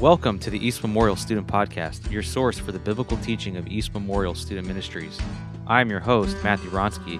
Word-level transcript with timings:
Welcome 0.00 0.38
to 0.40 0.50
the 0.50 0.58
East 0.58 0.82
Memorial 0.82 1.16
Student 1.16 1.46
Podcast, 1.46 2.10
your 2.10 2.22
source 2.22 2.58
for 2.58 2.70
the 2.70 2.78
biblical 2.78 3.16
teaching 3.16 3.56
of 3.56 3.66
East 3.66 3.94
Memorial 3.94 4.34
Student 4.34 4.66
Ministries. 4.66 5.18
I 5.66 5.80
am 5.80 5.88
your 5.88 6.00
host, 6.00 6.36
Mathew 6.44 6.68
Wronski, 6.68 7.18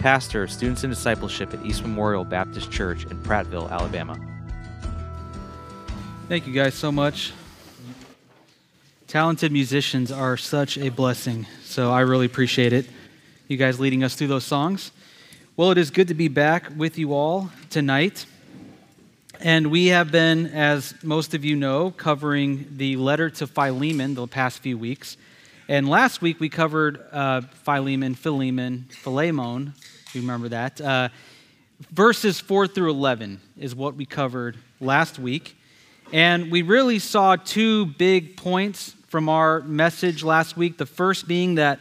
pastor 0.00 0.42
of 0.42 0.50
Students 0.50 0.84
in 0.84 0.90
Discipleship 0.90 1.54
at 1.54 1.64
East 1.64 1.80
Memorial 1.80 2.26
Baptist 2.26 2.70
Church 2.70 3.04
in 3.04 3.22
Prattville, 3.22 3.70
Alabama. 3.70 4.14
Thank 6.28 6.46
you 6.46 6.52
guys 6.52 6.74
so 6.74 6.92
much. 6.92 7.32
Talented 9.06 9.50
musicians 9.50 10.12
are 10.12 10.36
such 10.36 10.76
a 10.76 10.90
blessing, 10.90 11.46
so 11.64 11.90
I 11.90 12.00
really 12.00 12.26
appreciate 12.26 12.74
it. 12.74 12.84
You 13.46 13.56
guys 13.56 13.80
leading 13.80 14.04
us 14.04 14.16
through 14.16 14.28
those 14.28 14.44
songs. 14.44 14.92
Well, 15.56 15.70
it 15.70 15.78
is 15.78 15.90
good 15.90 16.08
to 16.08 16.14
be 16.14 16.28
back 16.28 16.70
with 16.76 16.98
you 16.98 17.14
all 17.14 17.48
tonight. 17.70 18.26
And 19.40 19.70
we 19.70 19.86
have 19.86 20.10
been, 20.10 20.46
as 20.48 20.94
most 21.04 21.32
of 21.32 21.44
you 21.44 21.54
know, 21.54 21.92
covering 21.92 22.66
the 22.76 22.96
letter 22.96 23.30
to 23.30 23.46
Philemon 23.46 24.14
the 24.14 24.26
past 24.26 24.58
few 24.58 24.76
weeks. 24.76 25.16
And 25.68 25.88
last 25.88 26.20
week 26.20 26.40
we 26.40 26.48
covered 26.48 27.00
uh, 27.12 27.42
Philemon, 27.42 28.16
Philemon, 28.16 28.86
Philemon. 28.90 29.74
You 30.12 30.22
remember 30.22 30.48
that? 30.48 30.80
Uh, 30.80 31.10
verses 31.92 32.40
4 32.40 32.66
through 32.66 32.90
11 32.90 33.40
is 33.56 33.76
what 33.76 33.94
we 33.94 34.04
covered 34.04 34.56
last 34.80 35.20
week. 35.20 35.56
And 36.12 36.50
we 36.50 36.62
really 36.62 36.98
saw 36.98 37.36
two 37.36 37.86
big 37.86 38.36
points 38.36 38.96
from 39.06 39.28
our 39.28 39.60
message 39.60 40.24
last 40.24 40.56
week. 40.56 40.78
The 40.78 40.86
first 40.86 41.28
being 41.28 41.54
that 41.56 41.78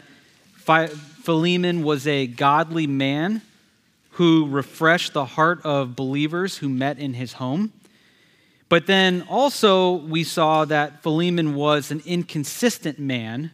Philemon 0.58 1.82
was 1.82 2.06
a 2.06 2.28
godly 2.28 2.86
man 2.86 3.42
who 4.18 4.48
refreshed 4.50 5.14
the 5.14 5.26
heart 5.26 5.64
of 5.64 5.96
believers 5.96 6.58
who 6.58 6.68
met 6.68 6.98
in 6.98 7.14
his 7.14 7.34
home. 7.34 7.72
But 8.68 8.88
then 8.88 9.24
also, 9.30 9.94
we 9.94 10.24
saw 10.24 10.66
that 10.66 11.04
Philemon 11.04 11.54
was 11.54 11.92
an 11.92 12.02
inconsistent 12.04 12.98
man 12.98 13.52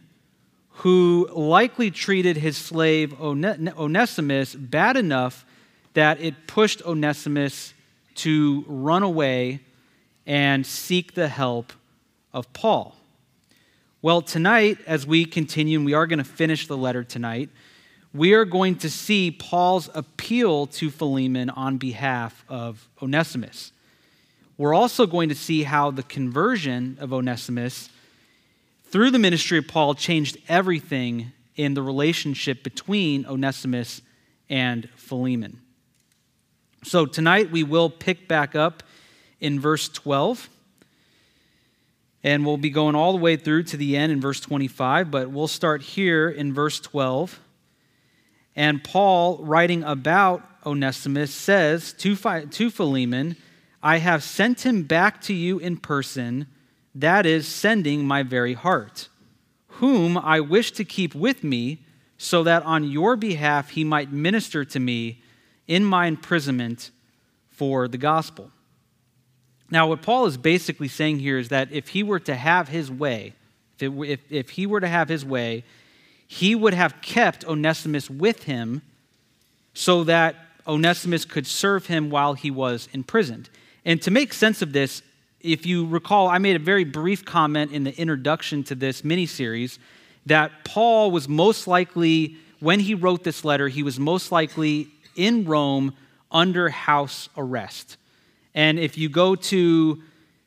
who 0.78 1.28
likely 1.34 1.90
treated 1.90 2.38
his 2.38 2.56
slave 2.56 3.12
Onesimus 3.20 4.54
bad 4.54 4.96
enough 4.96 5.44
that 5.92 6.18
it 6.22 6.46
pushed 6.46 6.80
Onesimus 6.86 7.74
to 8.14 8.64
run 8.66 9.02
away 9.02 9.60
and 10.26 10.64
seek 10.64 11.12
the 11.12 11.28
help 11.28 11.74
of 12.32 12.50
Paul. 12.54 12.96
Well, 14.00 14.22
tonight, 14.22 14.78
as 14.86 15.06
we 15.06 15.26
continue, 15.26 15.78
and 15.78 15.84
we 15.84 15.92
are 15.92 16.06
going 16.06 16.20
to 16.20 16.24
finish 16.24 16.66
the 16.66 16.76
letter 16.76 17.04
tonight, 17.04 17.50
we 18.14 18.32
are 18.32 18.44
going 18.44 18.76
to 18.76 18.88
see 18.88 19.32
Paul's 19.32 19.90
appeal 19.92 20.66
to 20.68 20.88
Philemon 20.88 21.50
on 21.50 21.78
behalf 21.78 22.44
of 22.48 22.88
Onesimus. 23.02 23.72
We're 24.56 24.72
also 24.72 25.04
going 25.04 25.30
to 25.30 25.34
see 25.34 25.64
how 25.64 25.90
the 25.90 26.04
conversion 26.04 26.96
of 27.00 27.12
Onesimus 27.12 27.88
through 28.84 29.10
the 29.10 29.18
ministry 29.18 29.58
of 29.58 29.66
Paul 29.66 29.96
changed 29.96 30.36
everything 30.48 31.32
in 31.56 31.74
the 31.74 31.82
relationship 31.82 32.62
between 32.62 33.26
Onesimus 33.26 34.00
and 34.48 34.88
Philemon. 34.94 35.60
So 36.84 37.06
tonight 37.06 37.50
we 37.50 37.64
will 37.64 37.90
pick 37.90 38.28
back 38.28 38.54
up 38.54 38.84
in 39.40 39.58
verse 39.58 39.88
12. 39.88 40.48
And 42.22 42.46
we'll 42.46 42.56
be 42.56 42.70
going 42.70 42.94
all 42.94 43.12
the 43.12 43.18
way 43.18 43.36
through 43.36 43.64
to 43.64 43.76
the 43.76 43.98
end 43.98 44.10
in 44.10 44.18
verse 44.18 44.40
25, 44.40 45.10
but 45.10 45.30
we'll 45.30 45.46
start 45.46 45.82
here 45.82 46.30
in 46.30 46.54
verse 46.54 46.80
12 46.80 47.38
and 48.56 48.84
Paul, 48.84 49.38
writing 49.38 49.82
about 49.82 50.42
Onesimus, 50.64 51.34
says 51.34 51.92
to, 51.94 52.14
Philemon, 52.16 53.36
I 53.82 53.98
have 53.98 54.22
sent 54.22 54.64
him 54.64 54.84
back 54.84 55.20
to 55.22 55.34
you 55.34 55.58
in 55.58 55.76
person, 55.76 56.46
that 56.94 57.26
is, 57.26 57.48
sending 57.48 58.06
my 58.06 58.22
very 58.22 58.54
heart, 58.54 59.08
whom 59.66 60.16
I 60.16 60.40
wish 60.40 60.70
to 60.72 60.84
keep 60.84 61.14
with 61.14 61.42
me, 61.42 61.82
so 62.16 62.44
that 62.44 62.62
on 62.62 62.84
your 62.84 63.16
behalf 63.16 63.70
he 63.70 63.84
might 63.84 64.12
minister 64.12 64.64
to 64.64 64.80
me 64.80 65.22
in 65.66 65.84
my 65.84 66.06
imprisonment 66.06 66.90
for 67.50 67.88
the 67.88 67.98
gospel. 67.98 68.50
Now, 69.70 69.88
what 69.88 70.02
Paul 70.02 70.26
is 70.26 70.36
basically 70.36 70.88
saying 70.88 71.18
here 71.18 71.38
is 71.38 71.48
that 71.48 71.72
if 71.72 71.88
he 71.88 72.02
were 72.02 72.20
to 72.20 72.34
have 72.36 72.68
his 72.68 72.90
way, 72.90 73.34
if, 73.78 73.82
it, 73.82 73.92
if, 74.08 74.20
if 74.30 74.50
he 74.50 74.66
were 74.66 74.80
to 74.80 74.88
have 74.88 75.08
his 75.08 75.24
way, 75.24 75.64
he 76.26 76.54
would 76.54 76.74
have 76.74 77.00
kept 77.00 77.44
Onesimus 77.44 78.08
with 78.08 78.44
him 78.44 78.82
so 79.74 80.04
that 80.04 80.36
Onesimus 80.66 81.24
could 81.24 81.46
serve 81.46 81.86
him 81.86 82.10
while 82.10 82.34
he 82.34 82.50
was 82.50 82.88
imprisoned. 82.92 83.50
And 83.84 84.00
to 84.02 84.10
make 84.10 84.32
sense 84.32 84.62
of 84.62 84.72
this, 84.72 85.02
if 85.40 85.66
you 85.66 85.86
recall, 85.86 86.28
I 86.28 86.38
made 86.38 86.56
a 86.56 86.60
very 86.60 86.84
brief 86.84 87.24
comment 87.24 87.72
in 87.72 87.84
the 87.84 87.94
introduction 88.00 88.64
to 88.64 88.74
this 88.74 89.04
mini 89.04 89.26
series 89.26 89.78
that 90.26 90.64
Paul 90.64 91.10
was 91.10 91.28
most 91.28 91.66
likely, 91.66 92.36
when 92.60 92.80
he 92.80 92.94
wrote 92.94 93.24
this 93.24 93.44
letter, 93.44 93.68
he 93.68 93.82
was 93.82 94.00
most 94.00 94.32
likely 94.32 94.88
in 95.16 95.44
Rome 95.44 95.94
under 96.32 96.70
house 96.70 97.28
arrest. 97.36 97.98
And 98.54 98.78
if 98.78 98.96
you 98.96 99.08
go 99.08 99.34
to 99.34 100.02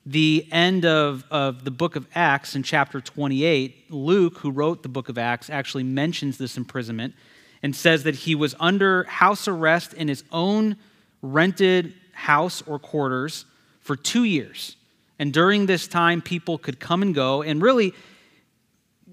the 0.08 0.48
end 0.54 0.86
of, 0.86 1.26
of 1.30 1.66
the 1.66 1.72
book 1.72 1.98
of 1.98 2.08
Acts 2.16 2.56
in 2.56 2.64
chapter 2.64 3.02
28, 3.02 3.92
Luke, 3.92 4.38
who 4.38 4.52
wrote 4.52 4.82
the 4.82 4.88
book 4.88 5.10
of 5.10 5.18
Acts, 5.18 5.50
actually 5.50 5.84
mentions 5.84 6.38
this 6.38 6.56
imprisonment 6.56 7.14
and 7.62 7.76
says 7.76 8.04
that 8.04 8.16
he 8.16 8.34
was 8.34 8.56
under 8.58 9.04
house 9.04 9.50
arrest 9.50 9.94
in 9.94 10.08
his 10.08 10.24
own 10.32 10.78
rented 11.22 11.94
house 12.14 12.62
or 12.62 12.80
quarters 12.80 13.44
for 13.82 13.98
two 13.98 14.24
years. 14.24 14.78
And 15.20 15.34
during 15.34 15.66
this 15.66 15.90
time, 15.90 16.22
people 16.22 16.58
could 16.58 16.80
come 16.80 17.02
and 17.02 17.14
go. 17.14 17.42
And 17.42 17.62
really, 17.62 17.94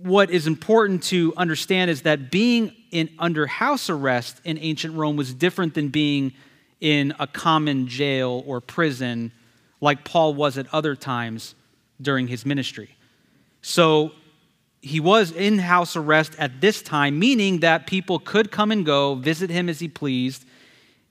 what 0.01 0.31
is 0.31 0.47
important 0.47 1.03
to 1.05 1.35
understand 1.37 1.91
is 1.91 2.03
that 2.03 2.31
being 2.31 2.73
in 2.93 3.11
under 3.19 3.49
house 3.49 3.91
arrest 3.91 4.41
in 4.45 4.59
ancient 4.59 4.95
Rome 4.95 5.17
was 5.17 5.35
different 5.35 5.75
than 5.75 5.89
being 5.89 6.35
in 6.81 7.15
a 7.19 7.27
common 7.27 7.89
jail 7.89 8.45
or 8.47 8.61
prison 8.61 9.33
like 9.81 10.05
Paul 10.05 10.35
was 10.35 10.59
at 10.59 10.67
other 10.73 10.97
times 10.97 11.55
during 12.01 12.29
his 12.29 12.45
ministry. 12.47 12.97
So 13.63 14.13
he 14.81 15.01
was 15.01 15.33
in 15.33 15.59
house 15.59 15.97
arrest 15.97 16.35
at 16.39 16.61
this 16.61 16.83
time, 16.83 17.19
meaning 17.19 17.61
that 17.61 17.87
people 17.87 18.19
could 18.19 18.51
come 18.51 18.71
and 18.71 18.85
go, 18.85 19.15
visit 19.15 19.49
him 19.49 19.69
as 19.69 19.81
he 19.81 19.89
pleased. 19.89 20.45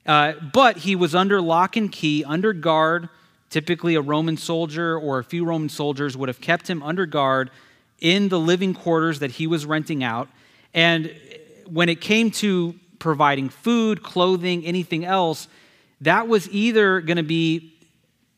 Uh, 0.06 0.34
but 0.52 0.78
he 0.78 0.94
was 0.94 1.14
under 1.14 1.40
lock 1.40 1.76
and 1.76 1.90
key, 1.90 2.24
under 2.24 2.52
guard. 2.52 3.08
Typically, 3.50 3.94
a 3.94 4.00
Roman 4.00 4.36
soldier 4.36 4.98
or 4.98 5.18
a 5.18 5.24
few 5.24 5.44
Roman 5.44 5.68
soldiers 5.68 6.16
would 6.16 6.28
have 6.28 6.40
kept 6.40 6.68
him 6.68 6.82
under 6.82 7.06
guard 7.06 7.50
in 8.00 8.28
the 8.28 8.38
living 8.38 8.74
quarters 8.74 9.20
that 9.20 9.32
he 9.32 9.46
was 9.46 9.66
renting 9.66 10.04
out. 10.04 10.28
And 10.72 11.14
when 11.66 11.88
it 11.88 12.00
came 12.00 12.30
to 12.32 12.74
providing 12.98 13.48
food, 13.48 14.02
clothing, 14.02 14.64
anything 14.64 15.04
else, 15.04 15.48
that 16.00 16.28
was 16.28 16.48
either 16.50 17.00
going 17.00 17.16
to 17.16 17.22
be 17.22 17.73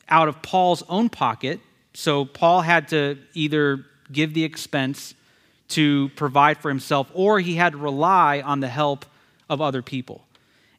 out 0.09 0.29
of 0.29 0.43
Paul's 0.43 0.83
own 0.89 1.09
pocket. 1.09 1.61
So 1.95 2.25
Paul 2.25 2.61
had 2.61 2.89
to 2.89 3.19
either 3.35 3.85
give 4.13 4.35
the 4.35 4.45
expense 4.45 5.15
to 5.69 6.11
provide 6.11 6.59
for 6.59 6.69
himself, 6.69 7.11
or 7.13 7.41
he 7.41 7.57
had 7.57 7.73
to 7.73 7.79
rely 7.79 8.41
on 8.41 8.61
the 8.61 8.69
help 8.69 9.05
of 9.49 9.61
other 9.61 9.83
people. 9.83 10.25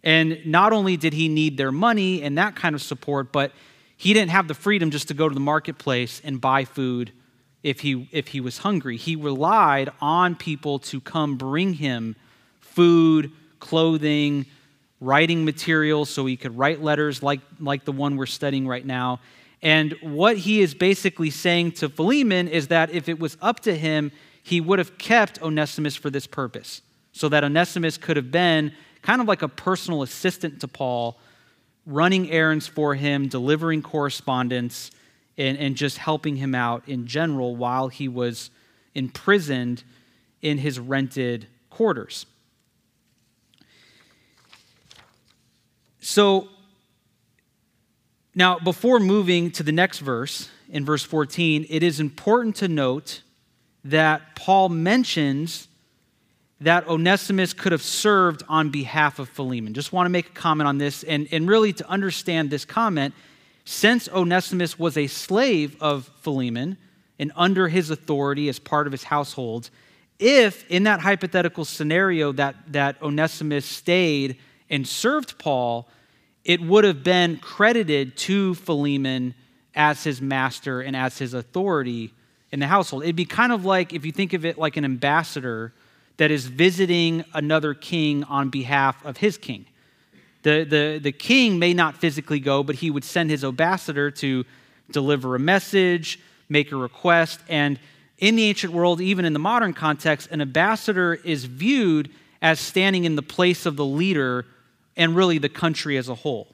And 0.03 0.39
not 0.45 0.71
only 0.71 0.95
did 0.95 1.13
he 1.13 1.27
need 1.27 1.57
their 1.57 1.71
money 1.71 2.21
and 2.21 2.37
that 2.37 2.55
kind 2.55 2.75
of 2.75 2.81
support, 2.81 3.31
but 3.31 3.51
he 3.97 4.13
didn't 4.13 4.31
have 4.31 4.47
the 4.47 4.53
freedom 4.53 4.91
just 4.91 5.07
to 5.09 5.13
go 5.13 5.27
to 5.27 5.33
the 5.33 5.41
marketplace 5.41 6.21
and 6.23 6.39
buy 6.39 6.63
food 6.63 7.11
if 7.63 7.81
he, 7.81 8.07
if 8.11 8.29
he 8.29 8.39
was 8.39 8.59
hungry. 8.59 8.95
He 8.95 9.15
relied 9.15 9.89
on 9.99 10.35
people 10.35 10.79
to 10.79 11.01
come 11.01 11.35
bring 11.35 11.73
him 11.73 12.15
food, 12.61 13.31
clothing, 13.59 14.45
writing 14.99 15.45
materials 15.45 16.09
so 16.09 16.25
he 16.25 16.35
could 16.35 16.57
write 16.57 16.81
letters 16.81 17.21
like, 17.21 17.41
like 17.59 17.85
the 17.85 17.91
one 17.91 18.17
we're 18.17 18.25
studying 18.25 18.67
right 18.67 18.85
now. 18.85 19.19
And 19.61 19.95
what 20.01 20.37
he 20.37 20.61
is 20.61 20.73
basically 20.73 21.29
saying 21.29 21.73
to 21.73 21.89
Philemon 21.89 22.47
is 22.47 22.67
that 22.67 22.91
if 22.91 23.09
it 23.09 23.19
was 23.19 23.37
up 23.41 23.61
to 23.61 23.75
him, 23.75 24.11
he 24.43 24.61
would 24.61 24.79
have 24.79 24.97
kept 24.97 25.41
Onesimus 25.41 25.95
for 25.95 26.09
this 26.09 26.27
purpose, 26.27 26.81
so 27.11 27.27
that 27.29 27.43
Onesimus 27.43 27.97
could 27.97 28.15
have 28.17 28.31
been 28.31 28.71
kind 29.01 29.21
of 29.21 29.27
like 29.27 29.41
a 29.41 29.47
personal 29.47 30.03
assistant 30.03 30.61
to 30.61 30.67
Paul, 30.67 31.19
running 31.85 32.29
errands 32.31 32.67
for 32.67 32.95
him, 32.95 33.27
delivering 33.27 33.81
correspondence, 33.81 34.91
and, 35.37 35.57
and 35.57 35.75
just 35.75 35.97
helping 35.97 36.35
him 36.35 36.55
out 36.55 36.87
in 36.87 37.07
general 37.07 37.55
while 37.55 37.87
he 37.87 38.07
was 38.07 38.51
imprisoned 38.95 39.83
in 40.41 40.57
his 40.57 40.79
rented 40.79 41.47
quarters. 41.69 42.25
So, 45.99 46.49
now 48.35 48.59
before 48.59 48.99
moving 48.99 49.51
to 49.51 49.63
the 49.63 49.71
next 49.71 49.99
verse, 49.99 50.49
in 50.69 50.85
verse 50.85 51.03
14, 51.03 51.65
it 51.69 51.83
is 51.83 51.99
important 51.99 52.57
to 52.57 52.67
note 52.67 53.21
that 53.83 54.35
Paul 54.35 54.69
mentions 54.69 55.67
that 56.59 56.87
Onesimus 56.87 57.53
could 57.53 57.71
have 57.71 57.81
served 57.81 58.43
on 58.49 58.69
behalf 58.69 59.19
of 59.19 59.29
Philemon. 59.29 59.73
Just 59.73 59.93
want 59.93 60.05
to 60.05 60.09
make 60.09 60.29
a 60.29 60.33
comment 60.33 60.67
on 60.67 60.77
this, 60.77 61.03
and, 61.03 61.27
and 61.31 61.47
really 61.47 61.71
to 61.73 61.87
understand 61.87 62.49
this 62.49 62.65
comment, 62.65 63.13
since 63.63 64.09
Onesimus 64.09 64.79
was 64.79 64.97
a 64.97 65.07
slave 65.07 65.77
of 65.81 66.09
Philemon, 66.21 66.77
and 67.19 67.31
under 67.35 67.67
his 67.67 67.89
authority 67.89 68.49
as 68.49 68.59
part 68.59 68.87
of 68.87 68.91
his 68.91 69.03
household, 69.03 69.69
if 70.19 70.69
in 70.69 70.83
that 70.83 70.99
hypothetical 70.99 71.65
scenario 71.65 72.31
that, 72.31 72.55
that 72.67 73.01
Onesimus 73.01 73.65
stayed 73.65 74.37
and 74.69 74.87
served 74.87 75.37
Paul, 75.37 75.87
it 76.43 76.61
would 76.61 76.83
have 76.83 77.03
been 77.03 77.37
credited 77.37 78.15
to 78.17 78.55
Philemon 78.55 79.35
as 79.75 80.03
his 80.03 80.21
master 80.21 80.81
and 80.81 80.95
as 80.95 81.17
his 81.17 81.33
authority 81.33 82.13
in 82.51 82.59
the 82.59 82.67
household. 82.67 83.03
It'd 83.03 83.15
be 83.15 83.25
kind 83.25 83.51
of 83.51 83.65
like 83.65 83.93
if 83.93 84.05
you 84.05 84.11
think 84.11 84.33
of 84.33 84.45
it 84.45 84.57
like 84.57 84.77
an 84.77 84.85
ambassador 84.85 85.73
that 86.17 86.31
is 86.31 86.47
visiting 86.47 87.23
another 87.33 87.73
king 87.73 88.23
on 88.23 88.49
behalf 88.49 89.03
of 89.05 89.17
his 89.17 89.37
king. 89.37 89.65
The, 90.43 90.63
the, 90.63 90.99
the 91.01 91.11
king 91.11 91.59
may 91.59 91.73
not 91.73 91.97
physically 91.97 92.39
go, 92.39 92.63
but 92.63 92.75
he 92.75 92.89
would 92.89 93.03
send 93.03 93.29
his 93.29 93.43
ambassador 93.43 94.09
to 94.11 94.45
deliver 94.89 95.35
a 95.35 95.39
message, 95.39 96.19
make 96.49 96.71
a 96.71 96.75
request. 96.75 97.39
And 97.49 97.79
in 98.17 98.35
the 98.35 98.45
ancient 98.45 98.73
world, 98.73 99.01
even 99.01 99.25
in 99.25 99.33
the 99.33 99.39
modern 99.39 99.73
context, 99.73 100.31
an 100.31 100.41
ambassador 100.41 101.15
is 101.15 101.45
viewed 101.45 102.09
as 102.41 102.59
standing 102.59 103.03
in 103.03 103.15
the 103.15 103.21
place 103.21 103.65
of 103.65 103.75
the 103.75 103.85
leader 103.85 104.45
and 104.97 105.15
really 105.15 105.37
the 105.37 105.49
country 105.49 105.95
as 105.95 106.09
a 106.09 106.15
whole. 106.15 106.53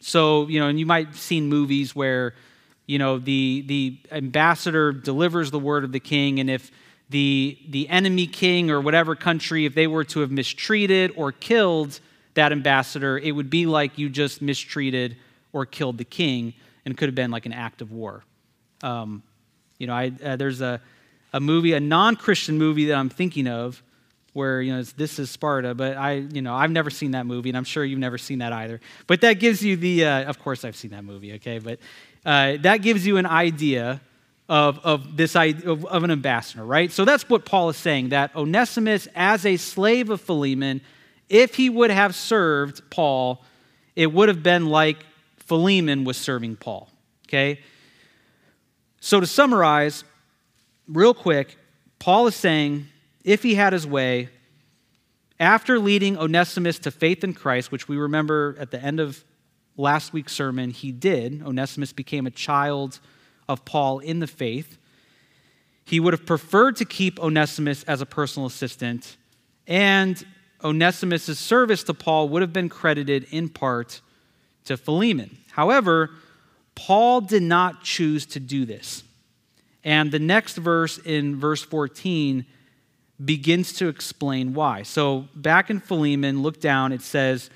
So, 0.00 0.46
you 0.46 0.60
know, 0.60 0.68
and 0.68 0.78
you 0.78 0.86
might 0.86 1.08
have 1.08 1.18
seen 1.18 1.48
movies 1.48 1.96
where, 1.96 2.34
you 2.86 2.98
know, 2.98 3.18
the, 3.18 3.64
the 3.66 3.98
ambassador 4.12 4.92
delivers 4.92 5.50
the 5.50 5.58
word 5.58 5.82
of 5.82 5.90
the 5.90 6.00
king, 6.00 6.38
and 6.38 6.48
if 6.48 6.70
the, 7.10 7.58
the 7.68 7.88
enemy 7.88 8.26
king 8.26 8.70
or 8.70 8.80
whatever 8.80 9.16
country, 9.16 9.64
if 9.64 9.74
they 9.74 9.86
were 9.86 10.04
to 10.04 10.20
have 10.20 10.30
mistreated 10.30 11.12
or 11.16 11.32
killed 11.32 11.98
that 12.34 12.52
ambassador, 12.52 13.18
it 13.18 13.32
would 13.32 13.50
be 13.50 13.66
like 13.66 13.98
you 13.98 14.08
just 14.08 14.40
mistreated 14.40 15.16
or 15.52 15.66
killed 15.66 15.98
the 15.98 16.04
king 16.04 16.54
and 16.84 16.96
could 16.96 17.08
have 17.08 17.14
been 17.14 17.30
like 17.30 17.46
an 17.46 17.52
act 17.52 17.82
of 17.82 17.90
war. 17.90 18.22
Um, 18.82 19.22
you 19.78 19.86
know, 19.86 19.94
I, 19.94 20.12
uh, 20.22 20.36
there's 20.36 20.60
a, 20.60 20.80
a 21.32 21.40
movie, 21.40 21.72
a 21.72 21.80
non 21.80 22.14
Christian 22.14 22.58
movie 22.58 22.86
that 22.86 22.94
I'm 22.94 23.08
thinking 23.08 23.48
of 23.48 23.82
where, 24.38 24.62
you 24.62 24.72
know, 24.72 24.82
this 24.82 25.18
is 25.18 25.30
Sparta, 25.30 25.74
but 25.74 25.96
I, 25.96 26.12
you 26.12 26.40
know, 26.40 26.54
I've 26.54 26.70
never 26.70 26.90
seen 26.90 27.10
that 27.10 27.26
movie 27.26 27.50
and 27.50 27.58
I'm 27.58 27.64
sure 27.64 27.84
you've 27.84 27.98
never 27.98 28.16
seen 28.16 28.38
that 28.38 28.52
either. 28.52 28.80
But 29.06 29.20
that 29.22 29.34
gives 29.34 29.62
you 29.62 29.76
the, 29.76 30.04
uh, 30.04 30.24
of 30.24 30.38
course 30.38 30.64
I've 30.64 30.76
seen 30.76 30.92
that 30.92 31.04
movie, 31.04 31.34
okay, 31.34 31.58
but 31.58 31.80
uh, 32.24 32.56
that 32.60 32.78
gives 32.78 33.06
you 33.06 33.16
an 33.16 33.26
idea 33.26 34.00
of, 34.48 34.78
of 34.78 35.16
this 35.16 35.36
of, 35.36 35.84
of 35.84 36.04
an 36.04 36.10
ambassador, 36.10 36.64
right? 36.64 36.90
So 36.90 37.04
that's 37.04 37.28
what 37.28 37.44
Paul 37.44 37.68
is 37.68 37.76
saying 37.76 38.10
that 38.10 38.34
Onesimus, 38.34 39.08
as 39.14 39.44
a 39.44 39.56
slave 39.56 40.08
of 40.08 40.20
Philemon, 40.20 40.80
if 41.28 41.56
he 41.56 41.68
would 41.68 41.90
have 41.90 42.14
served 42.14 42.88
Paul, 42.90 43.44
it 43.96 44.12
would 44.12 44.28
have 44.28 44.42
been 44.42 44.66
like 44.66 44.98
Philemon 45.36 46.04
was 46.04 46.16
serving 46.16 46.56
Paul, 46.56 46.88
okay? 47.26 47.60
So 49.00 49.20
to 49.20 49.26
summarize, 49.26 50.04
real 50.86 51.12
quick, 51.12 51.56
Paul 51.98 52.28
is 52.28 52.36
saying 52.36 52.86
if 53.28 53.42
he 53.42 53.56
had 53.56 53.74
his 53.74 53.86
way, 53.86 54.30
after 55.38 55.78
leading 55.78 56.16
Onesimus 56.16 56.78
to 56.78 56.90
faith 56.90 57.22
in 57.22 57.34
Christ, 57.34 57.70
which 57.70 57.86
we 57.86 57.98
remember 57.98 58.56
at 58.58 58.70
the 58.70 58.82
end 58.82 59.00
of 59.00 59.22
last 59.76 60.14
week's 60.14 60.32
sermon, 60.32 60.70
he 60.70 60.92
did, 60.92 61.42
Onesimus 61.42 61.92
became 61.92 62.26
a 62.26 62.30
child 62.30 63.00
of 63.46 63.66
Paul 63.66 63.98
in 63.98 64.20
the 64.20 64.26
faith. 64.26 64.78
He 65.84 66.00
would 66.00 66.14
have 66.14 66.24
preferred 66.24 66.76
to 66.76 66.86
keep 66.86 67.20
Onesimus 67.20 67.84
as 67.84 68.00
a 68.00 68.06
personal 68.06 68.46
assistant, 68.46 69.18
and 69.66 70.24
Onesimus' 70.64 71.38
service 71.38 71.82
to 71.84 71.92
Paul 71.92 72.30
would 72.30 72.40
have 72.40 72.54
been 72.54 72.70
credited 72.70 73.26
in 73.30 73.50
part 73.50 74.00
to 74.64 74.78
Philemon. 74.78 75.36
However, 75.50 76.12
Paul 76.74 77.20
did 77.20 77.42
not 77.42 77.82
choose 77.82 78.24
to 78.24 78.40
do 78.40 78.64
this. 78.64 79.04
And 79.84 80.10
the 80.10 80.18
next 80.18 80.56
verse 80.56 80.96
in 80.96 81.36
verse 81.36 81.62
14 81.62 82.46
begins 83.22 83.72
to 83.74 83.88
explain 83.88 84.54
why. 84.54 84.82
So, 84.82 85.28
back 85.34 85.70
in 85.70 85.80
Philemon, 85.80 86.42
look 86.42 86.60
down, 86.60 86.92
it 86.92 87.02
says 87.02 87.50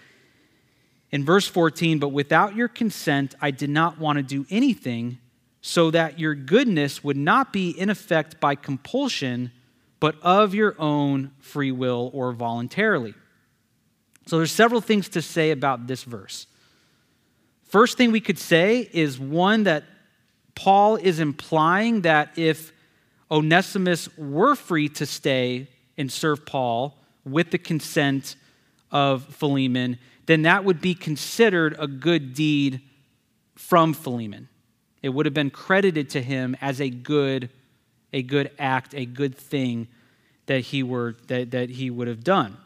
in 1.10 1.24
verse 1.24 1.46
14, 1.46 1.98
But 1.98 2.08
without 2.08 2.56
your 2.56 2.68
consent, 2.68 3.34
I 3.40 3.50
did 3.50 3.70
not 3.70 3.98
want 3.98 4.16
to 4.16 4.22
do 4.22 4.46
anything 4.50 5.18
so 5.60 5.90
that 5.92 6.18
your 6.18 6.34
goodness 6.34 7.04
would 7.04 7.16
not 7.16 7.52
be 7.52 7.70
in 7.70 7.88
effect 7.88 8.40
by 8.40 8.56
compulsion, 8.56 9.52
but 10.00 10.16
of 10.20 10.54
your 10.54 10.74
own 10.80 11.30
free 11.38 11.70
will 11.70 12.10
or 12.12 12.32
voluntarily. 12.32 13.14
So 14.26 14.38
there's 14.38 14.50
several 14.50 14.80
things 14.80 15.08
to 15.10 15.22
say 15.22 15.52
about 15.52 15.86
this 15.86 16.02
verse. 16.02 16.46
First 17.64 17.96
thing 17.96 18.10
we 18.10 18.20
could 18.20 18.38
say 18.38 18.88
is 18.92 19.18
one 19.18 19.64
that 19.64 19.84
Paul 20.54 20.96
is 20.96 21.20
implying 21.20 22.02
that 22.02 22.36
if 22.36 22.72
Onesimus 23.32 24.14
were 24.18 24.54
free 24.54 24.90
to 24.90 25.06
stay 25.06 25.66
and 25.96 26.12
serve 26.12 26.44
Paul 26.44 26.98
with 27.24 27.50
the 27.50 27.58
consent 27.58 28.36
of 28.90 29.24
Philemon, 29.24 29.98
then 30.26 30.42
that 30.42 30.64
would 30.64 30.82
be 30.82 30.94
considered 30.94 31.74
a 31.78 31.86
good 31.86 32.34
deed 32.34 32.82
from 33.56 33.94
Philemon. 33.94 34.48
It 35.02 35.08
would 35.08 35.24
have 35.24 35.34
been 35.34 35.50
credited 35.50 36.10
to 36.10 36.22
him 36.22 36.56
as 36.60 36.80
a 36.80 36.90
good, 36.90 37.48
a 38.12 38.22
good 38.22 38.50
act, 38.58 38.94
a 38.94 39.06
good 39.06 39.34
thing 39.34 39.88
that 40.46 40.60
he, 40.60 40.82
were, 40.82 41.16
that, 41.28 41.52
that 41.52 41.70
he 41.70 41.88
would 41.88 42.08
have 42.08 42.22
done. 42.22 42.58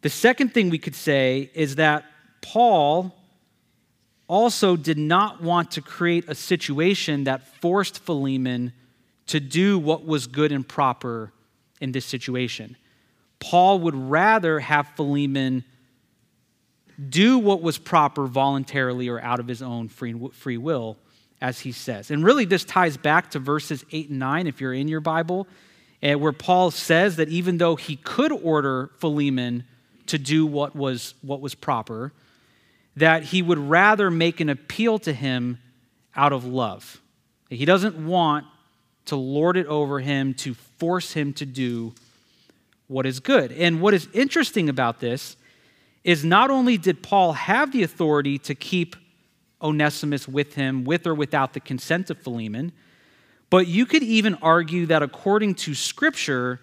The 0.00 0.10
second 0.10 0.52
thing 0.52 0.70
we 0.70 0.78
could 0.78 0.96
say 0.96 1.50
is 1.54 1.76
that 1.76 2.04
Paul 2.40 3.14
also 4.26 4.76
did 4.76 4.98
not 4.98 5.40
want 5.40 5.70
to 5.72 5.80
create 5.80 6.24
a 6.28 6.34
situation 6.34 7.24
that 7.24 7.60
forced 7.60 8.00
Philemon 8.00 8.72
to 9.26 9.40
do 9.40 9.78
what 9.78 10.04
was 10.04 10.26
good 10.26 10.52
and 10.52 10.66
proper 10.66 11.32
in 11.80 11.92
this 11.92 12.06
situation. 12.06 12.76
Paul 13.38 13.80
would 13.80 13.94
rather 13.94 14.60
have 14.60 14.88
Philemon 14.96 15.64
do 17.08 17.38
what 17.38 17.62
was 17.62 17.78
proper 17.78 18.26
voluntarily 18.26 19.08
or 19.08 19.20
out 19.20 19.40
of 19.40 19.48
his 19.48 19.62
own 19.62 19.88
free, 19.88 20.14
will 20.56 20.96
as 21.40 21.60
he 21.60 21.72
says. 21.72 22.10
And 22.10 22.24
really, 22.24 22.44
this 22.44 22.64
ties 22.64 22.96
back 22.96 23.32
to 23.32 23.38
verses 23.38 23.84
8 23.90 24.10
and 24.10 24.18
9, 24.20 24.46
if 24.46 24.60
you're 24.60 24.72
in 24.72 24.86
your 24.86 25.00
Bible, 25.00 25.48
eh, 26.02 26.14
where 26.14 26.32
Paul 26.32 26.70
says 26.70 27.16
that 27.16 27.28
even 27.28 27.58
though 27.58 27.74
he 27.74 27.96
could 27.96 28.30
order 28.30 28.90
Philemon 28.98 29.64
to 30.06 30.18
do 30.18 30.46
what 30.46 30.76
was, 30.76 31.14
what 31.22 31.40
was 31.40 31.54
proper, 31.54 32.12
that 32.96 33.24
he 33.24 33.42
would 33.42 33.58
rather 33.58 34.10
make 34.10 34.40
an 34.40 34.48
appeal 34.48 34.98
to 35.00 35.12
him 35.12 35.58
out 36.14 36.32
of 36.32 36.44
love. 36.44 37.00
He 37.48 37.64
doesn't 37.64 37.96
want 37.96 38.46
to 39.06 39.16
lord 39.16 39.56
it 39.56 39.66
over 39.66 40.00
him, 40.00 40.34
to 40.34 40.54
force 40.54 41.12
him 41.12 41.32
to 41.34 41.46
do 41.46 41.94
what 42.86 43.06
is 43.06 43.20
good. 43.20 43.52
And 43.52 43.80
what 43.80 43.94
is 43.94 44.08
interesting 44.12 44.68
about 44.68 45.00
this 45.00 45.36
is 46.04 46.24
not 46.24 46.50
only 46.50 46.76
did 46.76 47.02
Paul 47.02 47.32
have 47.32 47.72
the 47.72 47.82
authority 47.82 48.38
to 48.38 48.54
keep 48.54 48.96
Onesimus 49.62 50.26
with 50.26 50.54
him, 50.54 50.84
with 50.84 51.06
or 51.06 51.14
without 51.14 51.52
the 51.52 51.60
consent 51.60 52.10
of 52.10 52.18
Philemon. 52.18 52.72
But 53.48 53.66
you 53.66 53.86
could 53.86 54.02
even 54.02 54.34
argue 54.42 54.86
that 54.86 55.02
according 55.02 55.54
to 55.56 55.74
Scripture, 55.74 56.60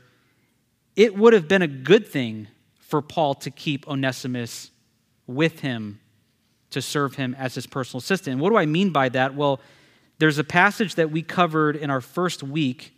it 0.95 1.15
would 1.17 1.33
have 1.33 1.47
been 1.47 1.61
a 1.61 1.67
good 1.67 2.07
thing 2.07 2.47
for 2.79 3.01
Paul 3.01 3.35
to 3.35 3.51
keep 3.51 3.87
Onesimus 3.87 4.71
with 5.27 5.61
him 5.61 5.99
to 6.71 6.81
serve 6.81 7.15
him 7.15 7.35
as 7.39 7.55
his 7.55 7.65
personal 7.65 7.99
assistant. 7.99 8.33
And 8.33 8.41
what 8.41 8.49
do 8.49 8.57
I 8.57 8.65
mean 8.65 8.91
by 8.91 9.09
that? 9.09 9.35
Well, 9.35 9.59
there's 10.19 10.37
a 10.37 10.43
passage 10.43 10.95
that 10.95 11.11
we 11.11 11.21
covered 11.21 11.77
in 11.77 11.89
our 11.89 12.01
first 12.01 12.43
week 12.43 12.93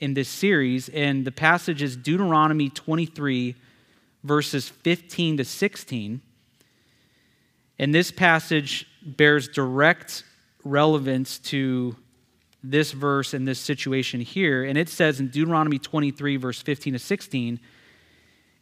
in 0.00 0.14
this 0.14 0.28
series, 0.28 0.88
and 0.88 1.24
the 1.24 1.30
passage 1.30 1.82
is 1.82 1.96
Deuteronomy 1.96 2.70
23, 2.70 3.54
verses 4.24 4.68
15 4.70 5.36
to 5.36 5.44
16. 5.44 6.22
And 7.78 7.94
this 7.94 8.10
passage 8.10 8.86
bears 9.04 9.48
direct 9.48 10.24
relevance 10.64 11.38
to 11.38 11.94
this 12.64 12.92
verse 12.92 13.34
and 13.34 13.46
this 13.46 13.58
situation 13.58 14.22
here. 14.22 14.64
And 14.64 14.78
it 14.78 14.88
says 14.88 15.20
in 15.20 15.28
Deuteronomy 15.28 15.78
23, 15.78 16.36
verse 16.36 16.62
15 16.62 16.94
to 16.94 16.98
16, 16.98 17.60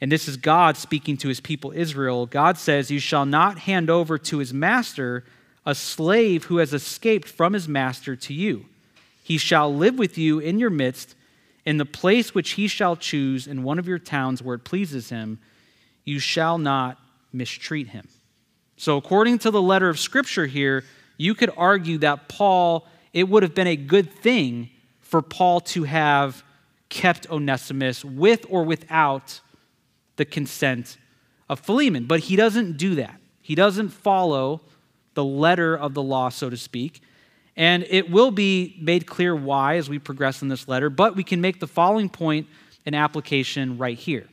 and 0.00 0.10
this 0.10 0.26
is 0.26 0.36
God 0.36 0.76
speaking 0.76 1.16
to 1.18 1.28
his 1.28 1.40
people 1.40 1.72
Israel. 1.74 2.26
God 2.26 2.58
says, 2.58 2.90
You 2.90 2.98
shall 2.98 3.26
not 3.26 3.58
hand 3.60 3.88
over 3.88 4.18
to 4.18 4.38
his 4.38 4.52
master 4.52 5.24
a 5.66 5.74
slave 5.74 6.44
who 6.44 6.58
has 6.58 6.72
escaped 6.72 7.28
from 7.28 7.52
his 7.52 7.68
master 7.68 8.16
to 8.16 8.34
you. 8.34 8.66
He 9.22 9.38
shall 9.38 9.74
live 9.74 9.98
with 9.98 10.18
you 10.18 10.38
in 10.38 10.58
your 10.58 10.70
midst, 10.70 11.14
in 11.64 11.76
the 11.76 11.84
place 11.84 12.34
which 12.34 12.52
he 12.52 12.66
shall 12.66 12.96
choose 12.96 13.46
in 13.46 13.62
one 13.62 13.78
of 13.78 13.86
your 13.86 13.98
towns 13.98 14.42
where 14.42 14.56
it 14.56 14.64
pleases 14.64 15.10
him. 15.10 15.38
You 16.04 16.18
shall 16.18 16.58
not 16.58 16.98
mistreat 17.32 17.88
him. 17.88 18.08
So, 18.76 18.96
according 18.96 19.38
to 19.40 19.50
the 19.50 19.60
letter 19.60 19.88
of 19.88 19.98
Scripture 19.98 20.46
here, 20.46 20.84
you 21.18 21.34
could 21.34 21.50
argue 21.56 21.98
that 21.98 22.28
Paul, 22.28 22.86
it 23.12 23.28
would 23.28 23.42
have 23.42 23.54
been 23.54 23.66
a 23.66 23.76
good 23.76 24.10
thing 24.10 24.70
for 25.00 25.20
Paul 25.20 25.60
to 25.60 25.84
have 25.84 26.42
kept 26.88 27.30
Onesimus 27.30 28.04
with 28.04 28.46
or 28.48 28.64
without 28.64 29.40
the 30.16 30.24
consent 30.24 30.96
of 31.48 31.60
Philemon. 31.60 32.06
But 32.06 32.20
he 32.20 32.36
doesn't 32.36 32.78
do 32.78 32.94
that. 32.94 33.20
He 33.42 33.54
doesn't 33.54 33.90
follow 33.90 34.62
the 35.14 35.24
letter 35.24 35.76
of 35.76 35.94
the 35.94 36.02
law, 36.02 36.28
so 36.28 36.50
to 36.50 36.56
speak. 36.56 37.02
And 37.56 37.84
it 37.88 38.10
will 38.10 38.30
be 38.30 38.76
made 38.80 39.06
clear 39.06 39.34
why 39.34 39.76
as 39.76 39.88
we 39.88 39.98
progress 39.98 40.42
in 40.42 40.48
this 40.48 40.68
letter, 40.68 40.88
but 40.88 41.16
we 41.16 41.24
can 41.24 41.40
make 41.40 41.60
the 41.60 41.66
following 41.66 42.08
point 42.08 42.46
and 42.86 42.94
application 42.94 43.76
right 43.76 43.98
here. 43.98 44.26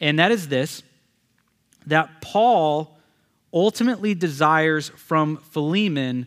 And 0.00 0.18
that 0.18 0.30
is 0.30 0.48
this 0.48 0.82
that 1.86 2.20
Paul 2.20 2.98
ultimately 3.52 4.14
desires 4.14 4.90
from 4.90 5.38
Philemon 5.38 6.26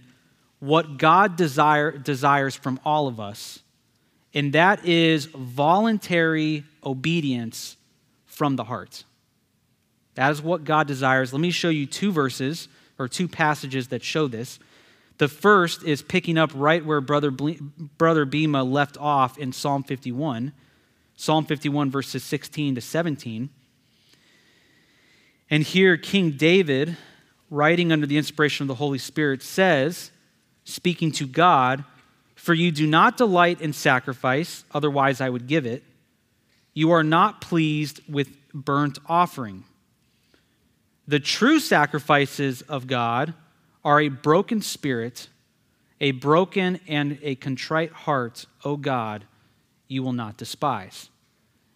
what 0.60 0.98
God 0.98 1.36
desire, 1.36 1.92
desires 1.92 2.56
from 2.56 2.80
all 2.86 3.08
of 3.08 3.20
us, 3.20 3.60
and 4.34 4.54
that 4.54 4.86
is 4.86 5.26
voluntary 5.26 6.64
obedience 6.84 7.78
from 8.26 8.56
the 8.56 8.64
heart. 8.64 9.04
That 10.16 10.32
is 10.32 10.42
what 10.42 10.64
God 10.64 10.88
desires. 10.88 11.34
Let 11.34 11.40
me 11.42 11.52
show 11.52 11.70
you 11.70 11.86
two 11.86 12.12
verses 12.12 12.68
or 13.02 13.08
two 13.08 13.28
passages 13.28 13.90
that 13.90 14.04
show 14.04 14.28
this. 14.28 14.60
The 15.18 15.28
first 15.28 15.84
is 15.84 16.02
picking 16.02 16.38
up 16.38 16.52
right 16.54 16.84
where 16.84 17.02
Brother, 17.02 17.32
Ble- 17.32 17.58
Brother 17.98 18.26
Bema 18.26 18.64
left 18.64 18.98
off 18.98 19.38
in 19.38 19.52
Psalm 19.52 19.84
51. 19.84 20.54
Psalm 21.16 21.46
51, 21.46 21.92
verses 21.92 22.24
16 22.24 22.76
to 22.76 22.82
17. 22.82 23.50
And 25.50 25.64
here, 25.64 25.98
King 25.98 26.32
David, 26.32 26.98
writing 27.50 27.92
under 27.92 28.08
the 28.08 28.18
inspiration 28.18 28.64
of 28.64 28.68
the 28.68 28.76
Holy 28.76 28.98
Spirit, 28.98 29.44
says, 29.44 30.12
speaking 30.64 31.12
to 31.12 31.28
God, 31.28 31.84
For 32.36 32.54
you 32.54 32.72
do 32.72 32.88
not 32.88 33.18
delight 33.18 33.62
in 33.62 33.74
sacrifice, 33.74 34.64
otherwise 34.72 35.22
I 35.22 35.30
would 35.30 35.46
give 35.46 35.66
it. 35.66 35.84
You 36.74 36.92
are 36.92 37.04
not 37.04 37.42
pleased 37.42 38.00
with 38.08 38.30
burnt 38.54 38.98
offering. 39.08 39.66
The 41.12 41.20
true 41.20 41.60
sacrifices 41.60 42.62
of 42.62 42.88
God 42.88 43.34
are 43.84 44.00
a 44.00 44.08
broken 44.08 44.62
spirit, 44.62 45.28
a 46.00 46.12
broken 46.12 46.80
and 46.88 47.20
a 47.22 47.36
contrite 47.36 47.92
heart, 47.92 48.46
O 48.64 48.78
God, 48.78 49.26
you 49.90 50.04
will 50.04 50.14
not 50.14 50.38
despise. 50.38 51.10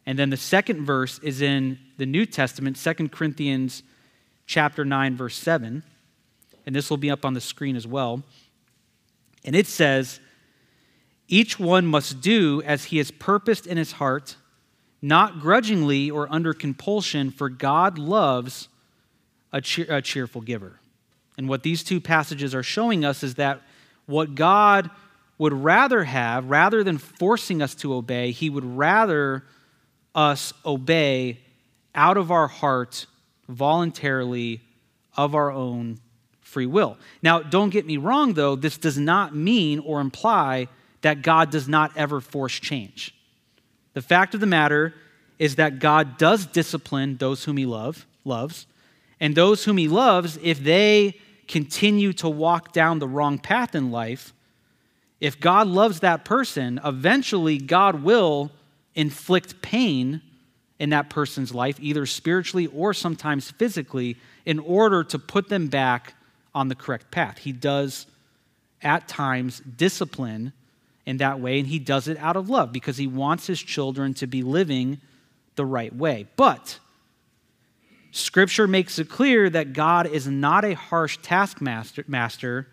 And 0.06 0.18
then 0.18 0.30
the 0.30 0.38
second 0.38 0.86
verse 0.86 1.20
is 1.20 1.42
in 1.42 1.80
the 1.98 2.06
New 2.06 2.26
Testament, 2.26 2.78
2 2.78 3.10
Corinthians 3.10 3.84
chapter 4.46 4.86
9 4.86 5.18
verse 5.18 5.36
7. 5.36 5.84
And 6.66 6.74
this 6.74 6.90
will 6.90 6.96
be 6.96 7.12
up 7.12 7.26
on 7.26 7.34
the 7.34 7.42
screen 7.42 7.76
as 7.76 7.86
well. 7.86 8.24
And 9.44 9.54
it 9.54 9.68
says, 9.68 10.22
each 11.28 11.60
one 11.60 11.86
must 11.86 12.22
do 12.22 12.62
as 12.62 12.86
he 12.86 13.00
has 13.00 13.12
purposed 13.12 13.68
in 13.68 13.76
his 13.76 13.92
heart, 13.92 14.38
not 15.02 15.42
grudgingly 15.42 16.10
or 16.10 16.32
under 16.32 16.54
compulsion, 16.54 17.32
for 17.32 17.50
God 17.50 17.98
loves 17.98 18.70
a, 19.56 19.62
cheer, 19.62 19.86
a 19.90 20.02
cheerful 20.02 20.42
giver. 20.42 20.80
And 21.38 21.48
what 21.48 21.64
these 21.64 21.82
two 21.82 22.02
passages 22.02 22.54
are 22.54 22.62
showing 22.62 23.06
us 23.06 23.24
is 23.24 23.36
that 23.36 23.62
what 24.06 24.36
God 24.36 24.90
would 25.38 25.54
rather 25.54 26.04
have, 26.04 26.50
rather 26.50 26.84
than 26.84 26.98
forcing 26.98 27.62
us 27.62 27.74
to 27.76 27.94
obey, 27.94 28.32
He 28.32 28.50
would 28.50 28.66
rather 28.66 29.44
us 30.14 30.54
obey 30.66 31.40
out 31.96 32.18
of 32.18 32.32
our 32.32 32.48
heart, 32.48 33.06
voluntarily, 33.48 34.62
of 35.16 35.34
our 35.34 35.52
own 35.52 36.00
free 36.42 36.66
will. 36.66 36.98
Now, 37.24 37.40
don't 37.40 37.70
get 37.70 37.86
me 37.86 37.96
wrong, 37.96 38.34
though, 38.34 38.58
this 38.58 38.78
does 38.78 38.98
not 38.98 39.34
mean 39.34 39.80
or 39.80 40.02
imply 40.02 40.68
that 41.02 41.22
God 41.22 41.50
does 41.50 41.70
not 41.70 41.96
ever 41.96 42.20
force 42.20 42.60
change. 42.60 43.16
The 43.94 44.02
fact 44.02 44.34
of 44.34 44.42
the 44.42 44.48
matter 44.48 44.94
is 45.40 45.56
that 45.56 45.80
God 45.80 46.18
does 46.18 46.46
discipline 46.46 47.18
those 47.18 47.46
whom 47.46 47.56
He 47.56 47.66
love, 47.66 48.06
loves, 48.26 48.68
and 49.20 49.36
those 49.36 49.64
whom 49.64 49.78
He 49.78 49.88
loves, 49.88 50.38
if 50.42 50.64
they 50.64 51.20
continue 51.48 52.14
to 52.14 52.30
walk 52.30 52.74
down 52.74 53.00
the 53.00 53.08
wrong 53.08 53.38
path 53.38 53.76
in 53.76 53.92
life, 53.92 54.34
if 55.20 55.40
God 55.40 55.68
loves 55.68 56.02
that 56.02 56.26
person, 56.26 56.80
eventually 56.84 57.58
God 57.58 58.04
will 58.04 58.52
inflict 58.94 59.62
pain 59.62 60.22
in 60.80 60.90
that 60.90 61.10
person's 61.10 61.54
life, 61.54 61.78
either 61.80 62.06
spiritually 62.06 62.68
or 62.68 62.94
sometimes 62.94 63.52
physically, 63.52 64.18
in 64.46 64.60
order 64.60 65.04
to 65.04 65.18
put 65.18 65.48
them 65.50 65.68
back 65.68 66.16
on 66.54 66.68
the 66.68 66.76
correct 66.76 67.12
path. 67.12 67.38
He 67.38 67.52
does, 67.52 68.08
at 68.82 69.08
times, 69.08 69.62
discipline 69.78 70.54
in 71.06 71.18
that 71.18 71.40
way, 71.40 71.60
and 71.60 71.68
he 71.68 71.80
does 71.80 72.08
it 72.08 72.18
out 72.18 72.36
of 72.36 72.50
love 72.50 72.72
because 72.72 72.98
he 72.98 73.08
wants 73.08 73.48
his 73.48 73.62
children 73.62 74.14
to 74.16 74.28
be 74.28 74.44
living 74.44 75.00
the 75.56 75.66
right 75.66 75.96
way. 75.96 76.28
But 76.36 76.80
Scripture 78.16 78.66
makes 78.66 78.98
it 78.98 79.10
clear 79.10 79.50
that 79.50 79.74
God 79.74 80.08
is 80.08 80.26
not 80.26 80.64
a 80.64 80.74
harsh 80.74 81.18
taskmaster 81.22 82.06
master 82.08 82.66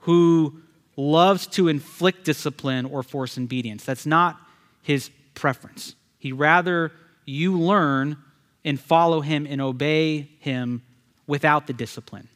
who 0.00 0.62
loves 0.96 1.46
to 1.48 1.68
inflict 1.68 2.24
discipline 2.24 2.86
or 2.86 3.02
force 3.02 3.36
obedience. 3.36 3.84
That's 3.84 4.06
not 4.06 4.40
his 4.82 5.10
preference. 5.34 5.94
He 6.18 6.32
rather 6.32 6.92
you 7.26 7.60
learn 7.60 8.16
and 8.64 8.80
follow 8.80 9.20
him 9.20 9.46
and 9.46 9.60
obey 9.60 10.30
him 10.38 10.80
without 11.26 11.66
the 11.66 11.74
discipline. 11.74 12.28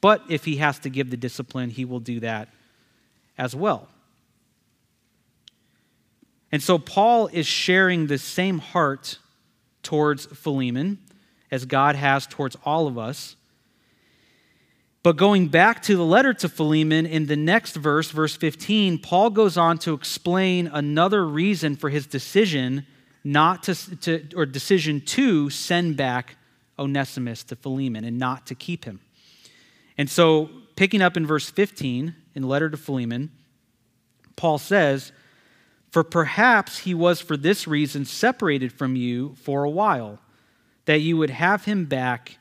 But 0.00 0.22
if 0.28 0.44
he 0.44 0.58
has 0.58 0.78
to 0.80 0.90
give 0.90 1.10
the 1.10 1.16
discipline, 1.16 1.70
he 1.70 1.84
will 1.84 1.98
do 1.98 2.20
that 2.20 2.50
as 3.36 3.56
well. 3.56 3.88
And 6.52 6.62
so 6.62 6.78
Paul 6.78 7.26
is 7.32 7.48
sharing 7.48 8.06
the 8.06 8.18
same 8.18 8.60
heart 8.60 9.18
towards 9.82 10.26
Philemon 10.26 10.98
as 11.50 11.64
God 11.64 11.96
has 11.96 12.26
towards 12.26 12.56
all 12.64 12.86
of 12.86 12.98
us. 12.98 13.36
But 15.02 15.16
going 15.16 15.48
back 15.48 15.82
to 15.84 15.96
the 15.96 16.04
letter 16.04 16.34
to 16.34 16.48
Philemon 16.48 17.06
in 17.06 17.26
the 17.26 17.36
next 17.36 17.74
verse, 17.74 18.10
verse 18.10 18.36
15, 18.36 18.98
Paul 18.98 19.30
goes 19.30 19.56
on 19.56 19.78
to 19.78 19.94
explain 19.94 20.66
another 20.66 21.26
reason 21.26 21.74
for 21.74 21.88
his 21.88 22.06
decision 22.06 22.86
not 23.24 23.62
to, 23.64 23.96
to 23.96 24.28
or 24.34 24.46
decision 24.46 25.00
to 25.00 25.50
send 25.50 25.96
back 25.96 26.36
Onesimus 26.78 27.44
to 27.44 27.56
Philemon 27.56 28.04
and 28.04 28.18
not 28.18 28.46
to 28.46 28.54
keep 28.54 28.84
him. 28.84 29.00
And 29.96 30.08
so, 30.08 30.50
picking 30.76 31.02
up 31.02 31.16
in 31.16 31.26
verse 31.26 31.50
15 31.50 32.14
in 32.34 32.42
the 32.42 32.48
letter 32.48 32.70
to 32.70 32.76
Philemon, 32.76 33.30
Paul 34.36 34.58
says, 34.58 35.12
For 35.90 36.02
perhaps 36.02 36.80
he 36.80 36.94
was 36.94 37.20
for 37.20 37.36
this 37.36 37.66
reason 37.66 38.04
separated 38.04 38.72
from 38.72 38.96
you 38.96 39.34
for 39.42 39.64
a 39.64 39.70
while 39.70 40.18
that 40.90 41.02
you 41.02 41.16
would 41.16 41.30
have 41.30 41.66
him 41.66 41.84
back 41.84 42.36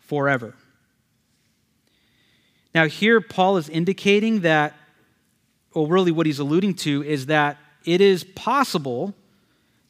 forever. 0.00 0.54
Now, 2.74 2.88
here 2.88 3.20
Paul 3.20 3.58
is 3.58 3.68
indicating 3.68 4.40
that, 4.40 4.74
well, 5.72 5.86
really 5.86 6.10
what 6.10 6.26
he's 6.26 6.40
alluding 6.40 6.74
to 6.74 7.04
is 7.04 7.26
that 7.26 7.58
it 7.84 8.00
is 8.00 8.24
possible 8.24 9.14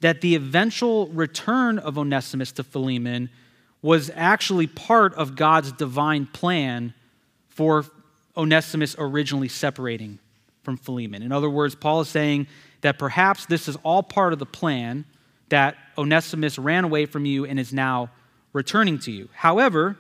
that 0.01 0.21
the 0.21 0.35
eventual 0.35 1.07
return 1.07 1.79
of 1.79 1.97
Onesimus 1.97 2.53
to 2.53 2.65
Philemon 2.65 3.31
was 3.81 4.11
actually 4.15 4.67
part 4.67 5.15
of 5.15 5.35
God's 5.35 5.73
divine 5.73 6.27
plan 6.27 6.93
for 7.49 7.87
Onesimus 8.37 8.95
originally 8.99 9.49
separating 9.49 10.19
from 10.65 10.77
Philemon. 10.77 11.23
In 11.23 11.33
other 11.33 11.49
words, 11.49 11.75
Paul 11.75 12.03
is 12.03 12.11
saying 12.11 12.47
that 12.83 12.99
perhaps 12.99 13.47
this 13.47 13.69
is 13.69 13.77
all 13.77 14.03
part 14.03 14.35
of 14.35 14.39
the 14.39 14.45
plan 14.45 15.07
that 15.51 15.77
Onesimus 15.99 16.59
ran 16.59 16.85
away 16.85 17.07
from 17.07 17.27
you 17.27 17.45
and 17.45 17.61
is 17.61 17.73
now 17.73 18.11
returning 18.53 18.99
to 19.01 19.13
you. 19.13 19.29
However, 19.35 19.97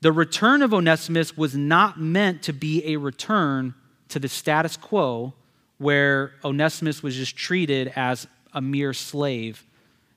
the 0.00 0.12
return 0.12 0.62
of 0.62 0.74
Onesimus 0.74 1.36
was 1.36 1.54
not 1.54 2.00
meant 2.00 2.42
to 2.42 2.52
be 2.52 2.84
a 2.92 2.96
return 2.96 3.74
to 4.08 4.18
the 4.18 4.28
status 4.28 4.76
quo 4.76 5.34
where 5.78 6.32
Onesimus 6.44 7.02
was 7.02 7.16
just 7.16 7.36
treated 7.36 7.92
as 7.96 8.26
a 8.52 8.60
mere 8.60 8.92
slave 8.92 9.64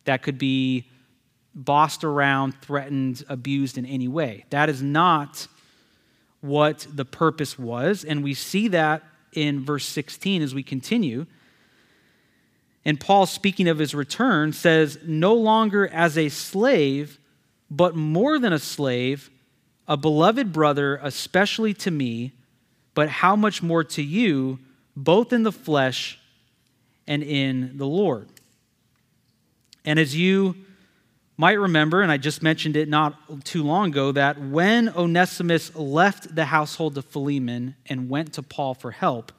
that 0.06 0.22
could 0.24 0.38
be 0.38 0.86
bossed 1.56 2.04
around, 2.04 2.60
threatened, 2.62 3.24
abused 3.30 3.78
in 3.78 3.86
any 3.86 4.08
way. 4.08 4.46
That 4.50 4.70
is 4.70 4.82
not 4.82 5.48
what 6.42 6.86
the 6.92 7.06
purpose 7.06 7.58
was. 7.58 8.04
And 8.04 8.24
we 8.24 8.34
see 8.34 8.70
that 8.70 9.04
in 9.32 9.64
verse 9.64 9.86
16 9.86 10.42
as 10.42 10.54
we 10.54 10.64
continue. 10.64 11.26
And 12.86 13.00
Paul, 13.00 13.26
speaking 13.26 13.68
of 13.68 13.80
his 13.80 13.96
return, 13.96 14.54
says, 14.54 15.00
No 15.06 15.34
longer 15.34 15.88
as 15.88 16.18
a 16.18 16.30
slave, 16.30 17.20
but 17.72 17.96
more 17.96 18.40
than 18.40 18.52
a 18.52 18.60
slave, 18.60 19.30
a 19.88 19.98
beloved 19.98 20.52
brother, 20.52 21.00
especially 21.02 21.74
to 21.76 21.92
me, 21.92 22.34
but 22.94 23.10
how 23.10 23.36
much 23.36 23.64
more 23.64 23.84
to 23.84 24.04
you, 24.04 24.60
both 24.96 25.34
in 25.34 25.44
the 25.44 25.52
flesh 25.52 26.20
and 27.08 27.24
in 27.24 27.78
the 27.78 27.88
Lord. 27.88 28.28
And 29.86 30.00
as 30.00 30.16
you 30.16 30.56
might 31.38 31.54
remember, 31.54 32.02
and 32.02 32.12
I 32.12 32.18
just 32.18 32.44
mentioned 32.44 32.76
it 32.76 32.88
not 32.88 33.44
too 33.44 33.64
long 33.64 33.90
ago, 33.90 34.12
that 34.12 34.40
when 34.40 34.90
Onesimus 34.90 35.76
left 35.76 36.36
the 36.36 36.46
household 36.46 36.98
of 36.98 37.06
Philemon 37.06 37.76
and 37.88 38.10
went 38.10 38.34
to 38.34 38.44
Paul 38.44 38.74
for 38.76 38.92
help, 38.92 39.32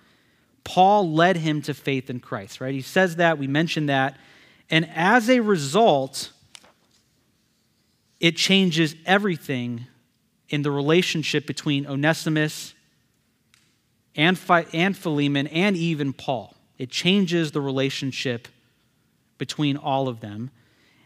Paul 0.64 1.12
led 1.12 1.36
him 1.36 1.62
to 1.62 1.74
faith 1.74 2.10
in 2.10 2.20
Christ, 2.20 2.60
right? 2.60 2.74
He 2.74 2.80
says 2.80 3.16
that, 3.16 3.38
we 3.38 3.46
mentioned 3.46 3.88
that. 3.88 4.16
And 4.70 4.88
as 4.94 5.28
a 5.28 5.40
result, 5.40 6.32
it 8.18 8.36
changes 8.36 8.96
everything 9.04 9.86
in 10.48 10.62
the 10.62 10.70
relationship 10.70 11.46
between 11.46 11.86
Onesimus 11.86 12.74
and, 14.16 14.38
and 14.72 14.96
Philemon 14.96 15.46
and 15.48 15.76
even 15.76 16.12
Paul. 16.12 16.54
It 16.78 16.90
changes 16.90 17.52
the 17.52 17.60
relationship 17.60 18.48
between 19.36 19.76
all 19.76 20.08
of 20.08 20.20
them. 20.20 20.50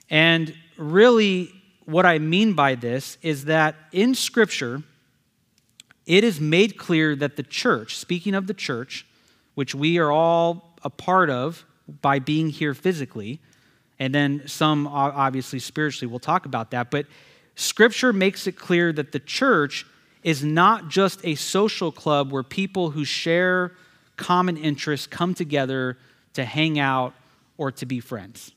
And 0.08 0.54
really, 0.76 1.50
what 1.84 2.06
I 2.06 2.18
mean 2.18 2.52
by 2.52 2.74
this 2.74 3.18
is 3.22 3.46
that 3.46 3.74
in 3.92 4.14
Scripture, 4.14 4.82
it 6.06 6.24
is 6.24 6.40
made 6.40 6.76
clear 6.76 7.16
that 7.16 7.36
the 7.36 7.42
church, 7.42 7.96
speaking 7.96 8.34
of 8.34 8.46
the 8.46 8.54
church, 8.54 9.06
which 9.58 9.74
we 9.74 9.98
are 9.98 10.12
all 10.12 10.78
a 10.84 10.88
part 10.88 11.28
of 11.28 11.66
by 12.00 12.20
being 12.20 12.48
here 12.48 12.74
physically, 12.74 13.40
and 13.98 14.14
then 14.14 14.40
some 14.46 14.86
obviously 14.86 15.58
spiritually, 15.58 16.08
we'll 16.08 16.20
talk 16.20 16.46
about 16.46 16.70
that. 16.70 16.92
But 16.92 17.06
Scripture 17.56 18.12
makes 18.12 18.46
it 18.46 18.52
clear 18.52 18.92
that 18.92 19.10
the 19.10 19.18
church 19.18 19.84
is 20.22 20.44
not 20.44 20.88
just 20.88 21.18
a 21.24 21.34
social 21.34 21.90
club 21.90 22.30
where 22.30 22.44
people 22.44 22.90
who 22.90 23.04
share 23.04 23.72
common 24.16 24.56
interests 24.56 25.08
come 25.08 25.34
together 25.34 25.98
to 26.34 26.44
hang 26.44 26.78
out 26.78 27.12
or 27.56 27.72
to 27.72 27.84
be 27.84 27.98
friends. 27.98 28.52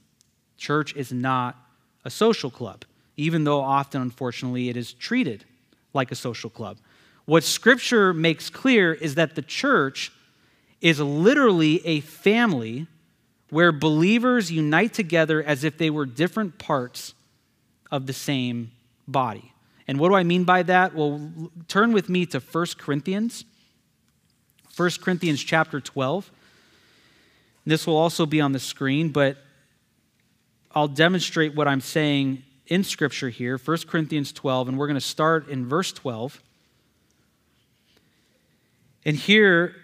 Church 0.55 0.95
is 0.95 1.11
not 1.11 1.57
a 2.05 2.11
social 2.11 2.51
club, 2.51 2.85
even 3.17 3.43
though 3.43 3.61
often, 3.61 4.03
unfortunately, 4.03 4.69
it 4.69 4.77
is 4.77 4.93
treated 4.93 5.45
like 5.95 6.11
a 6.11 6.15
social 6.15 6.51
club. 6.51 6.77
What 7.25 7.43
Scripture 7.43 8.13
makes 8.13 8.51
clear 8.51 8.93
is 8.93 9.15
that 9.15 9.33
the 9.33 9.41
church 9.41 10.11
is 10.81 10.99
literally 10.99 11.85
a 11.85 12.01
family 12.01 12.87
where 13.49 13.71
believers 13.71 14.51
unite 14.51 14.93
together 14.93 15.43
as 15.43 15.63
if 15.63 15.77
they 15.77 15.89
were 15.89 16.05
different 16.05 16.57
parts 16.57 17.13
of 17.91 18.07
the 18.07 18.13
same 18.13 18.71
body. 19.07 19.53
And 19.87 19.99
what 19.99 20.09
do 20.09 20.15
I 20.15 20.23
mean 20.23 20.43
by 20.43 20.63
that? 20.63 20.95
Well, 20.95 21.31
turn 21.67 21.91
with 21.91 22.09
me 22.09 22.25
to 22.27 22.39
1 22.39 22.65
Corinthians. 22.77 23.45
1 24.75 24.89
Corinthians 25.01 25.43
chapter 25.43 25.81
12. 25.81 26.31
This 27.65 27.85
will 27.85 27.97
also 27.97 28.25
be 28.25 28.41
on 28.41 28.53
the 28.53 28.59
screen, 28.59 29.09
but 29.09 29.37
I'll 30.73 30.87
demonstrate 30.87 31.53
what 31.55 31.67
I'm 31.67 31.81
saying 31.81 32.43
in 32.67 32.83
Scripture 32.85 33.29
here. 33.29 33.57
1 33.57 33.77
Corinthians 33.87 34.31
12, 34.31 34.69
and 34.69 34.79
we're 34.79 34.87
going 34.87 34.95
to 34.95 35.01
start 35.01 35.49
in 35.49 35.67
verse 35.67 35.91
12. 35.91 36.41
And 39.03 39.17
here, 39.17 39.75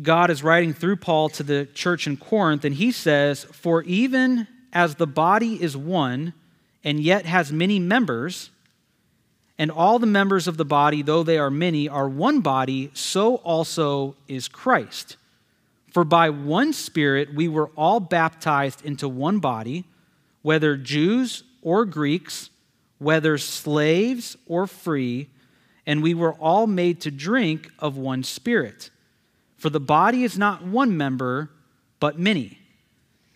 God 0.00 0.30
is 0.30 0.42
writing 0.42 0.72
through 0.72 0.96
Paul 0.96 1.28
to 1.30 1.42
the 1.42 1.66
church 1.66 2.06
in 2.06 2.16
Corinth, 2.16 2.64
and 2.64 2.74
he 2.74 2.92
says, 2.92 3.44
For 3.44 3.82
even 3.82 4.46
as 4.72 4.94
the 4.94 5.06
body 5.06 5.60
is 5.60 5.76
one 5.76 6.32
and 6.84 7.00
yet 7.00 7.26
has 7.26 7.52
many 7.52 7.78
members, 7.78 8.50
and 9.58 9.70
all 9.70 9.98
the 9.98 10.06
members 10.06 10.48
of 10.48 10.56
the 10.56 10.64
body, 10.64 11.02
though 11.02 11.22
they 11.22 11.36
are 11.36 11.50
many, 11.50 11.88
are 11.88 12.08
one 12.08 12.40
body, 12.40 12.90
so 12.94 13.36
also 13.36 14.16
is 14.26 14.48
Christ. 14.48 15.16
For 15.92 16.04
by 16.04 16.30
one 16.30 16.72
Spirit 16.72 17.34
we 17.34 17.48
were 17.48 17.70
all 17.76 18.00
baptized 18.00 18.84
into 18.84 19.08
one 19.08 19.38
body, 19.38 19.84
whether 20.40 20.76
Jews 20.76 21.42
or 21.60 21.84
Greeks, 21.84 22.48
whether 22.98 23.36
slaves 23.36 24.36
or 24.46 24.66
free, 24.66 25.28
and 25.84 26.02
we 26.02 26.14
were 26.14 26.34
all 26.34 26.66
made 26.66 27.00
to 27.02 27.10
drink 27.10 27.70
of 27.78 27.98
one 27.98 28.22
Spirit. 28.22 28.90
For 29.60 29.68
the 29.68 29.78
body 29.78 30.24
is 30.24 30.38
not 30.38 30.64
one 30.64 30.96
member, 30.96 31.50
but 32.00 32.18
many. 32.18 32.58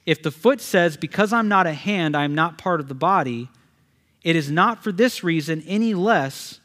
If 0.06 0.22
the 0.22 0.30
foot 0.30 0.58
says, 0.62 0.96
Because 0.96 1.34
I'm 1.34 1.48
not 1.48 1.66
a 1.66 1.74
hand, 1.74 2.16
I 2.16 2.24
am 2.24 2.34
not 2.34 2.56
part 2.56 2.80
of 2.80 2.88
the 2.88 2.94
body, 2.94 3.50
it 4.22 4.34
is 4.34 4.50
not 4.50 4.82
for 4.82 4.90
this 4.90 5.22
reason 5.22 5.62
any 5.66 5.92
less, 5.92 6.60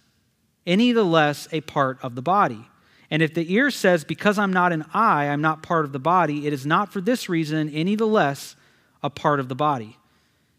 any 0.65 0.93
the 0.93 1.03
less 1.03 1.49
a 1.51 1.59
part 1.59 1.99
of 2.01 2.15
the 2.15 2.21
body. 2.21 2.69
And 3.11 3.21
if 3.21 3.33
the 3.33 3.53
ear 3.53 3.69
says, 3.69 4.05
Because 4.05 4.39
I'm 4.39 4.53
not 4.53 4.71
an 4.71 4.85
eye, 4.93 5.25
I'm 5.25 5.41
not 5.41 5.61
part 5.61 5.83
of 5.83 5.91
the 5.91 5.99
body, 5.99 6.47
it 6.47 6.53
is 6.53 6.65
not 6.65 6.93
for 6.93 7.01
this 7.01 7.27
reason 7.27 7.69
any 7.71 7.95
the 7.95 8.07
less 8.07 8.55
a 9.03 9.09
part 9.09 9.41
of 9.41 9.49
the 9.49 9.55
body. 9.55 9.97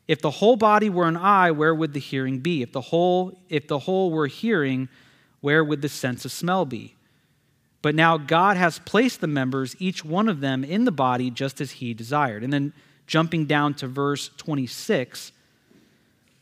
If 0.09 0.21
the 0.21 0.31
whole 0.31 0.57
body 0.57 0.91
were 0.91 1.09
an 1.09 1.17
eye, 1.17 1.53
where 1.53 1.75
would 1.75 1.95
the 1.95 2.01
hearing 2.01 2.41
be? 2.41 2.61
If 2.61 2.73
the 2.73 2.83
whole, 2.83 3.41
if 3.49 3.67
the 3.67 3.79
whole 3.79 4.11
were 4.11 4.27
hearing, 4.27 4.91
where 5.41 5.65
would 5.65 5.81
the 5.81 5.89
sense 5.89 6.27
of 6.27 6.33
smell 6.33 6.67
be? 6.67 6.97
But 7.83 7.95
now 7.95 8.19
God 8.19 8.57
has 8.57 8.79
placed 8.79 9.21
the 9.21 9.27
members, 9.27 9.75
each 9.79 10.05
one 10.05 10.29
of 10.29 10.41
them, 10.41 10.65
in 10.65 10.85
the 10.85 10.93
body 10.93 11.31
just 11.31 11.61
as 11.61 11.73
he 11.73 11.95
desired. 11.95 12.45
And 12.45 12.53
then 12.53 12.73
jumping 13.07 13.47
down 13.47 13.75
to 13.75 13.87
verse 13.87 14.31
26, 14.37 15.33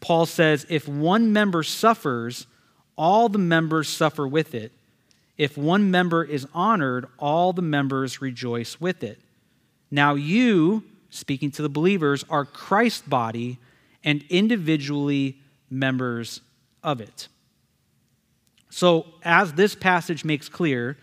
Paul 0.00 0.26
says, 0.26 0.66
If 0.68 0.88
one 0.88 1.32
member 1.32 1.62
suffers, 1.62 2.46
all 2.96 3.28
the 3.28 3.38
members 3.38 3.88
suffer 3.88 4.26
with 4.26 4.54
it. 4.54 4.72
If 5.36 5.56
one 5.56 5.90
member 5.90 6.24
is 6.24 6.46
honored, 6.52 7.06
all 7.18 7.52
the 7.52 7.62
members 7.62 8.20
rejoice 8.20 8.80
with 8.80 9.04
it. 9.04 9.20
Now 9.90 10.14
you, 10.14 10.82
speaking 11.10 11.52
to 11.52 11.62
the 11.62 11.68
believers, 11.68 12.24
are 12.28 12.44
Christ's 12.44 13.06
body 13.06 13.58
and 14.02 14.24
individually 14.28 15.38
members 15.70 16.40
of 16.82 17.00
it. 17.00 17.28
So, 18.70 19.06
as 19.22 19.54
this 19.54 19.74
passage 19.74 20.24
makes 20.24 20.48
clear, 20.48 20.96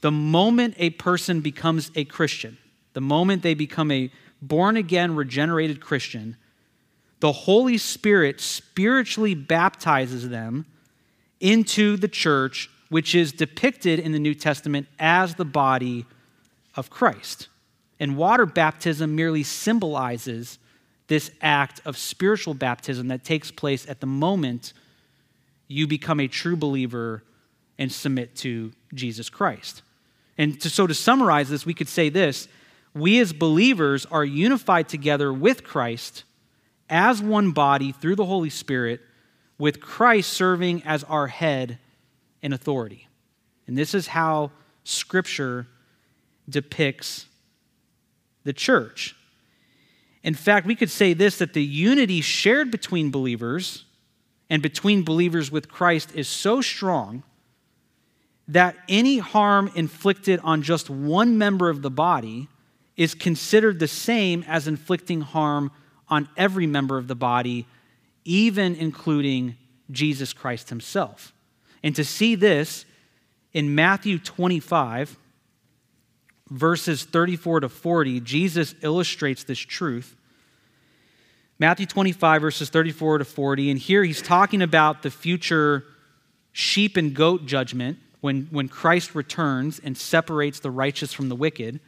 the 0.00 0.10
moment 0.10 0.74
a 0.78 0.90
person 0.90 1.40
becomes 1.40 1.90
a 1.94 2.04
Christian, 2.04 2.58
the 2.92 3.00
moment 3.00 3.42
they 3.42 3.54
become 3.54 3.90
a 3.90 4.10
born 4.40 4.76
again, 4.76 5.16
regenerated 5.16 5.80
Christian, 5.80 6.36
the 7.20 7.32
Holy 7.32 7.78
Spirit 7.78 8.40
spiritually 8.40 9.34
baptizes 9.34 10.28
them 10.28 10.66
into 11.40 11.96
the 11.96 12.08
church, 12.08 12.70
which 12.88 13.14
is 13.14 13.32
depicted 13.32 13.98
in 13.98 14.12
the 14.12 14.18
New 14.18 14.34
Testament 14.34 14.86
as 14.98 15.34
the 15.34 15.44
body 15.44 16.06
of 16.76 16.90
Christ. 16.90 17.48
And 17.98 18.16
water 18.16 18.46
baptism 18.46 19.16
merely 19.16 19.42
symbolizes 19.42 20.58
this 21.08 21.30
act 21.40 21.80
of 21.84 21.96
spiritual 21.96 22.54
baptism 22.54 23.08
that 23.08 23.24
takes 23.24 23.50
place 23.50 23.88
at 23.88 24.00
the 24.00 24.06
moment 24.06 24.72
you 25.66 25.86
become 25.86 26.20
a 26.20 26.28
true 26.28 26.56
believer 26.56 27.24
and 27.78 27.90
submit 27.90 28.36
to 28.36 28.72
Jesus 28.94 29.28
Christ. 29.28 29.82
And 30.38 30.60
to, 30.60 30.70
so 30.70 30.86
to 30.86 30.94
summarize 30.94 31.50
this, 31.50 31.66
we 31.66 31.74
could 31.74 31.88
say 31.88 32.08
this 32.08 32.48
we 32.94 33.18
as 33.20 33.32
believers 33.32 34.06
are 34.06 34.24
unified 34.24 34.88
together 34.88 35.32
with 35.32 35.64
Christ 35.64 36.24
as 36.88 37.20
one 37.20 37.52
body 37.52 37.92
through 37.92 38.16
the 38.16 38.24
Holy 38.24 38.48
Spirit, 38.48 39.00
with 39.58 39.80
Christ 39.80 40.32
serving 40.32 40.82
as 40.84 41.04
our 41.04 41.26
head 41.26 41.78
and 42.42 42.54
authority. 42.54 43.08
And 43.66 43.76
this 43.76 43.94
is 43.94 44.06
how 44.06 44.52
Scripture 44.84 45.66
depicts 46.48 47.26
the 48.44 48.54
church. 48.54 49.14
In 50.22 50.34
fact, 50.34 50.66
we 50.66 50.74
could 50.74 50.90
say 50.90 51.12
this 51.12 51.38
that 51.38 51.52
the 51.52 51.62
unity 51.62 52.20
shared 52.20 52.70
between 52.70 53.10
believers 53.10 53.84
and 54.48 54.62
between 54.62 55.02
believers 55.02 55.50
with 55.50 55.68
Christ 55.68 56.12
is 56.14 56.26
so 56.26 56.60
strong 56.62 57.22
that 58.48 58.76
any 58.88 59.18
harm 59.18 59.70
inflicted 59.74 60.40
on 60.42 60.62
just 60.62 60.88
one 60.88 61.36
member 61.36 61.68
of 61.68 61.82
the 61.82 61.90
body 61.90 62.48
is 62.96 63.14
considered 63.14 63.78
the 63.78 63.88
same 63.88 64.44
as 64.48 64.66
inflicting 64.66 65.20
harm 65.20 65.70
on 66.08 66.28
every 66.36 66.66
member 66.66 66.96
of 66.96 67.06
the 67.06 67.14
body, 67.14 67.66
even 68.24 68.74
including 68.74 69.54
Jesus 69.90 70.32
Christ 70.32 70.70
himself. 70.70 71.32
And 71.82 71.94
to 71.94 72.04
see 72.04 72.34
this 72.34 72.86
in 73.52 73.74
Matthew 73.74 74.18
25, 74.18 75.16
verses 76.50 77.04
34 77.04 77.60
to 77.60 77.68
40, 77.68 78.20
Jesus 78.20 78.74
illustrates 78.82 79.44
this 79.44 79.58
truth. 79.58 80.16
Matthew 81.58 81.86
25, 81.86 82.40
verses 82.40 82.70
34 82.70 83.18
to 83.18 83.24
40, 83.24 83.70
and 83.70 83.78
here 83.78 84.02
he's 84.02 84.22
talking 84.22 84.62
about 84.62 85.02
the 85.02 85.10
future 85.10 85.84
sheep 86.52 86.96
and 86.96 87.14
goat 87.14 87.46
judgment 87.46 87.98
when, 88.20 88.48
when 88.50 88.68
Christ 88.68 89.14
returns 89.14 89.80
and 89.82 89.96
separates 89.96 90.60
the 90.60 90.70
righteous 90.70 91.12
from 91.12 91.28
the 91.28 91.36
wicked. 91.36 91.80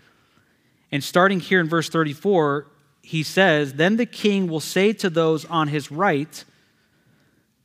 And 0.92 1.02
starting 1.02 1.40
here 1.40 1.60
in 1.60 1.68
verse 1.68 1.88
34, 1.88 2.66
he 3.02 3.22
says, 3.22 3.74
Then 3.74 3.96
the 3.96 4.06
king 4.06 4.48
will 4.48 4.60
say 4.60 4.92
to 4.94 5.10
those 5.10 5.44
on 5.44 5.68
his 5.68 5.90
right, 5.90 6.44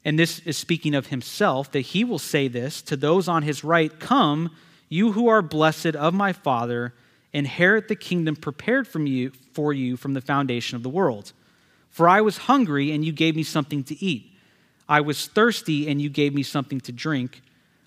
and 0.04 0.20
this 0.20 0.40
is 0.40 0.58
speaking 0.58 0.94
of 0.94 1.08
himself, 1.08 1.72
that 1.72 1.82
he 1.82 2.04
will 2.04 2.20
say 2.20 2.48
this 2.48 2.82
to 2.84 2.96
those 2.96 3.28
on 3.28 3.44
his 3.44 3.64
right 3.64 4.00
Come, 4.00 4.52
you 4.88 5.14
who 5.14 5.28
are 5.28 5.42
blessed 5.42 5.96
of 5.96 6.14
my 6.14 6.32
Father, 6.32 6.94
inherit 7.34 7.88
the 7.88 7.96
kingdom 7.96 8.36
prepared 8.36 8.88
from 8.88 9.08
you, 9.08 9.32
for 9.54 9.74
you 9.74 9.98
from 9.98 10.14
the 10.14 10.22
foundation 10.22 10.76
of 10.76 10.84
the 10.84 10.90
world. 10.90 11.34
For 11.90 12.08
I 12.08 12.22
was 12.22 12.38
hungry, 12.38 12.92
and 12.92 13.04
you 13.04 13.12
gave 13.12 13.36
me 13.36 13.44
something 13.44 13.84
to 13.86 14.04
eat. 14.04 14.32
I 14.88 15.02
was 15.02 15.26
thirsty, 15.26 15.90
and 15.90 16.02
you 16.02 16.10
gave 16.10 16.34
me 16.34 16.44
something 16.44 16.80
to 16.82 16.92
drink. 16.92 17.42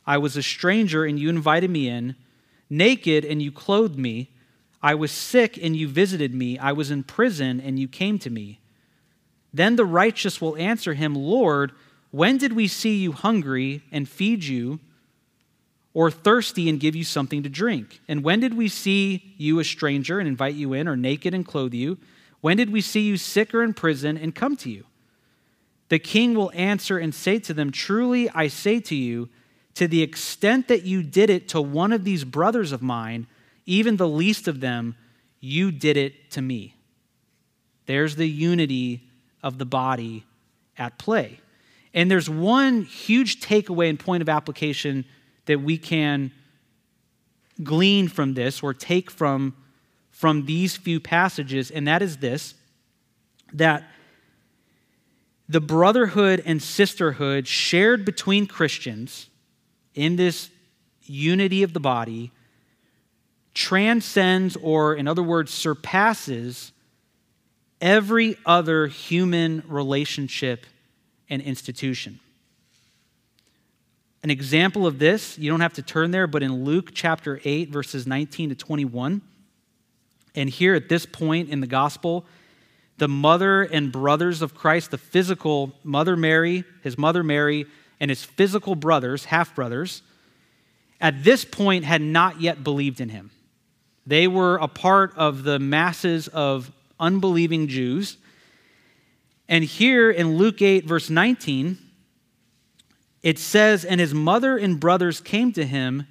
I 0.09 0.16
was 0.16 0.38
a 0.38 0.42
stranger 0.42 1.05
and 1.05 1.18
you 1.18 1.29
invited 1.29 1.68
me 1.68 1.87
in, 1.87 2.16
naked 2.71 3.27
and 3.27 3.42
you 3.42 3.53
clothed 3.53 3.99
me. 3.99 4.31
I 4.83 4.94
was 4.94 5.12
sick 5.12 5.59
and 5.62 5.77
you 5.77 5.87
visited 5.87 6.35
me. 6.35 6.59
I 6.59 6.73
was 6.73 6.90
in 6.90 7.03
prison 7.03 7.61
and 7.61 7.79
you 7.79 7.88
came 7.88 8.18
to 8.21 8.31
me. 8.31 8.59
Then 9.53 9.77
the 9.77 9.85
righteous 9.85 10.40
will 10.40 10.57
answer 10.57 10.94
him, 10.94 11.14
Lord, 11.14 11.73
when 12.11 12.38
did 12.38 12.55
we 12.55 12.68
see 12.68 12.97
you 12.97 13.12
hungry 13.12 13.83
and 13.92 14.09
feed 14.09 14.44
you, 14.44 14.81
or 15.92 16.11
thirsty 16.11 16.71
and 16.71 16.81
give 16.81 16.97
you 16.97 17.05
something 17.05 17.42
to 17.42 17.51
drink? 17.51 18.01
And 18.09 18.25
when 18.25 18.40
did 18.40 18.55
we 18.55 18.68
see 18.68 19.35
you 19.37 19.59
a 19.59 19.64
stranger 19.64 20.18
and 20.18 20.29
invite 20.29 20.55
you 20.55 20.73
in, 20.73 20.88
or 20.88 20.97
naked 20.97 21.35
and 21.35 21.44
clothe 21.44 21.75
you? 21.75 21.99
When 22.40 22.57
did 22.57 22.71
we 22.71 22.81
see 22.81 23.01
you 23.01 23.18
sick 23.18 23.53
or 23.53 23.62
in 23.62 23.75
prison 23.75 24.16
and 24.16 24.35
come 24.35 24.57
to 24.59 24.71
you? 24.71 24.85
The 25.90 25.99
king 25.99 26.35
will 26.35 26.53
answer 26.55 26.97
and 26.97 27.14
say 27.14 27.38
to 27.40 27.53
them, 27.53 27.73
Truly 27.73 28.31
I 28.31 28.49
say 28.49 28.81
to 28.81 28.94
you, 28.94 29.29
to 29.79 29.87
the 29.87 30.03
extent 30.03 30.67
that 30.67 30.83
you 30.83 31.05
did 31.05 31.31
it 31.31 31.47
to 31.51 31.61
one 31.61 31.93
of 31.93 32.03
these 32.03 32.25
brothers 32.25 32.73
of 32.73 32.83
mine, 32.83 33.29
even 33.64 33.97
the 33.97 34.09
least 34.09 34.49
of 34.49 34.59
them, 34.59 34.97
you 35.38 35.71
did 35.71 35.97
it 35.97 36.33
to 36.33 36.43
me. 36.43 36.75
There's 37.87 38.17
the 38.17 38.29
unity 38.29 39.05
of 39.41 39.57
the 39.59 39.64
body 39.64 40.25
at 40.77 40.99
play. 40.99 41.38
And 41.95 42.11
there's 42.11 42.29
one 42.29 42.83
huge 42.83 43.38
takeaway 43.41 43.88
and 43.88 44.01
point 44.01 44.21
of 44.21 44.29
application 44.29 45.05
that 45.47 45.61
we 45.61 45.79
can 45.79 46.33
glean 47.62 48.09
from 48.09 48.35
this 48.35 48.64
or 48.64 48.75
take 48.75 49.12
from, 49.12 49.55
from 50.11 50.47
these 50.47 50.77
few 50.77 50.99
passages, 50.99 51.71
and 51.71 51.87
that 51.87 52.03
is 52.03 52.17
this 52.17 52.55
that 53.53 53.88
the 55.49 55.61
brotherhood 55.61 56.43
and 56.45 56.61
sisterhood 56.61 57.47
shared 57.47 58.05
between 58.05 58.45
Christians 58.45 59.29
in 59.94 60.16
this 60.16 60.51
unity 61.03 61.62
of 61.62 61.72
the 61.72 61.81
body 61.81 62.31
transcends, 63.55 64.57
or 64.57 64.94
in 64.94 65.09
other 65.09 65.22
words, 65.22 65.53
surpasses 65.53 66.72
every 67.81 68.37
other 68.46 68.87
human 68.87 69.62
relationship 69.66 70.66
and 71.29 71.42
institution. 71.42 72.20
An 74.22 74.31
example 74.31 74.87
of 74.87 74.98
this, 74.98 75.38
you 75.38 75.51
don't 75.51 75.61
have 75.61 75.74
to 75.74 75.83
turn 75.83 76.11
there, 76.11 76.27
but 76.27 76.42
in 76.42 76.64
Luke 76.64 76.90
chapter 76.92 77.40
8, 77.44 77.70
verses 77.70 78.07
19 78.07 78.51
to 78.51 78.55
21. 78.55 79.22
And 80.35 80.51
here 80.51 80.74
at 80.74 80.88
this 80.88 81.07
point 81.07 81.48
in 81.48 81.61
the 81.61 81.66
gospel, 81.66 82.27
the 82.98 83.09
mother 83.09 83.62
and 83.62 83.92
brothers 83.92 84.42
of 84.42 84.55
Christ, 84.55 84.90
the 84.90 84.98
physical 84.98 85.72
mother 85.85 86.16
Mary, 86.16 86.64
his 86.83 86.98
mother 86.98 87.22
Mary, 87.22 87.66
and 88.00 88.11
his 88.11 88.24
physical 88.24 88.74
brothers, 88.74 89.26
half 89.26 89.54
brothers, 89.54 90.02
at 91.00 91.24
this 91.24 91.44
point 91.44 91.84
had 91.84 92.02
not 92.02 92.40
yet 92.40 92.64
believed 92.64 93.00
in 93.00 93.08
him. 93.08 93.30
They 94.06 94.26
were 94.26 94.56
a 94.56 94.68
part 94.68 95.12
of 95.16 95.42
the 95.42 95.58
masses 95.58 96.28
of 96.28 96.72
unbelieving 96.98 97.68
Jews. 97.68 98.16
And 99.48 99.64
here 99.64 100.11
in 100.11 100.37
Luke 100.37 100.62
8, 100.62 100.84
verse 100.84 101.11
19, 101.11 101.78
it 103.22 103.38
says, 103.38 103.84
And 103.84 104.00
his 104.00 104.14
mother 104.14 104.56
and 104.56 104.80
brothers 104.80 105.20
came 105.20 105.52
to 105.52 105.64
him, 105.64 106.06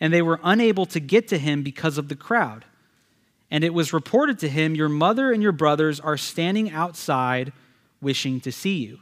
and 0.00 0.12
they 0.12 0.22
were 0.22 0.40
unable 0.42 0.86
to 0.86 1.00
get 1.00 1.28
to 1.28 1.38
him 1.38 1.62
because 1.62 1.98
of 1.98 2.08
the 2.08 2.16
crowd. 2.16 2.64
And 3.50 3.62
it 3.62 3.74
was 3.74 3.92
reported 3.92 4.38
to 4.40 4.48
him, 4.48 4.74
Your 4.74 4.88
mother 4.88 5.30
and 5.30 5.42
your 5.42 5.52
brothers 5.52 6.00
are 6.00 6.16
standing 6.16 6.70
outside 6.70 7.52
wishing 8.00 8.40
to 8.40 8.52
see 8.52 8.78
you. 8.78 8.98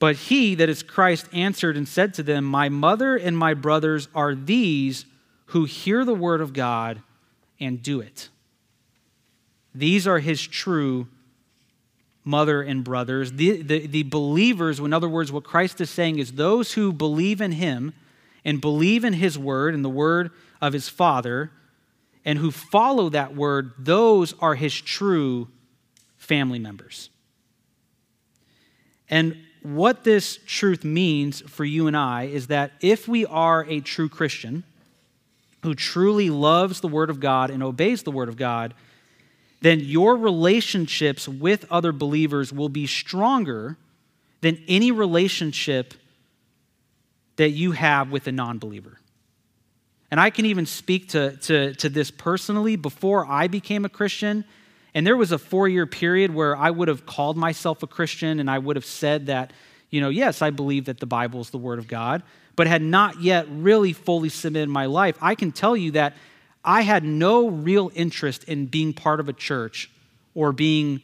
But 0.00 0.16
he, 0.16 0.56
that 0.56 0.70
is 0.70 0.82
Christ, 0.82 1.28
answered 1.32 1.76
and 1.76 1.86
said 1.86 2.14
to 2.14 2.22
them, 2.24 2.44
My 2.44 2.68
mother 2.70 3.16
and 3.16 3.36
my 3.36 3.54
brothers 3.54 4.08
are 4.14 4.34
these 4.34 5.04
who 5.46 5.66
hear 5.66 6.04
the 6.04 6.14
word 6.14 6.40
of 6.40 6.54
God 6.54 7.02
and 7.60 7.82
do 7.82 8.00
it. 8.00 8.30
These 9.74 10.06
are 10.06 10.18
his 10.18 10.40
true 10.40 11.06
mother 12.24 12.62
and 12.62 12.82
brothers. 12.82 13.32
The, 13.32 13.60
the, 13.62 13.86
the, 13.86 14.02
believers, 14.04 14.80
in 14.80 14.92
other 14.92 15.08
words, 15.08 15.30
what 15.30 15.44
Christ 15.44 15.80
is 15.82 15.90
saying 15.90 16.18
is 16.18 16.32
those 16.32 16.72
who 16.72 16.92
believe 16.92 17.42
in 17.42 17.52
him 17.52 17.92
and 18.42 18.58
believe 18.58 19.04
in 19.04 19.12
his 19.12 19.38
word 19.38 19.74
and 19.74 19.84
the 19.84 19.90
word 19.90 20.30
of 20.62 20.72
his 20.72 20.88
Father 20.88 21.50
and 22.24 22.38
who 22.38 22.50
follow 22.50 23.10
that 23.10 23.36
word, 23.36 23.72
those 23.78 24.34
are 24.40 24.54
his 24.54 24.74
true 24.74 25.48
family 26.16 26.58
members. 26.58 27.10
And 29.10 29.36
what 29.62 30.04
this 30.04 30.38
truth 30.46 30.84
means 30.84 31.40
for 31.42 31.64
you 31.64 31.86
and 31.86 31.96
I 31.96 32.24
is 32.24 32.46
that 32.46 32.72
if 32.80 33.06
we 33.06 33.26
are 33.26 33.64
a 33.64 33.80
true 33.80 34.08
Christian 34.08 34.64
who 35.62 35.74
truly 35.74 36.30
loves 36.30 36.80
the 36.80 36.88
Word 36.88 37.10
of 37.10 37.20
God 37.20 37.50
and 37.50 37.62
obeys 37.62 38.02
the 38.02 38.10
Word 38.10 38.28
of 38.28 38.36
God, 38.36 38.74
then 39.60 39.80
your 39.80 40.16
relationships 40.16 41.28
with 41.28 41.66
other 41.70 41.92
believers 41.92 42.52
will 42.52 42.70
be 42.70 42.86
stronger 42.86 43.76
than 44.40 44.62
any 44.66 44.90
relationship 44.90 45.94
that 47.36 47.50
you 47.50 47.72
have 47.72 48.10
with 48.10 48.26
a 48.26 48.32
non 48.32 48.58
believer. 48.58 48.98
And 50.10 50.18
I 50.18 50.30
can 50.30 50.46
even 50.46 50.66
speak 50.66 51.10
to, 51.10 51.36
to, 51.36 51.74
to 51.74 51.88
this 51.88 52.10
personally. 52.10 52.76
Before 52.76 53.26
I 53.26 53.46
became 53.46 53.84
a 53.84 53.88
Christian, 53.88 54.44
and 54.94 55.06
there 55.06 55.16
was 55.16 55.32
a 55.32 55.38
four 55.38 55.68
year 55.68 55.86
period 55.86 56.34
where 56.34 56.56
I 56.56 56.70
would 56.70 56.88
have 56.88 57.06
called 57.06 57.36
myself 57.36 57.82
a 57.82 57.86
Christian 57.86 58.40
and 58.40 58.50
I 58.50 58.58
would 58.58 58.76
have 58.76 58.84
said 58.84 59.26
that, 59.26 59.52
you 59.90 60.00
know, 60.00 60.08
yes, 60.08 60.42
I 60.42 60.50
believe 60.50 60.86
that 60.86 61.00
the 61.00 61.06
Bible 61.06 61.40
is 61.40 61.50
the 61.50 61.58
Word 61.58 61.78
of 61.78 61.88
God, 61.88 62.22
but 62.56 62.66
had 62.66 62.82
not 62.82 63.20
yet 63.20 63.46
really 63.50 63.92
fully 63.92 64.28
submitted 64.28 64.68
my 64.68 64.86
life. 64.86 65.16
I 65.20 65.34
can 65.34 65.52
tell 65.52 65.76
you 65.76 65.92
that 65.92 66.14
I 66.64 66.82
had 66.82 67.04
no 67.04 67.48
real 67.48 67.90
interest 67.94 68.44
in 68.44 68.66
being 68.66 68.92
part 68.92 69.20
of 69.20 69.28
a 69.28 69.32
church 69.32 69.90
or 70.34 70.52
being 70.52 71.02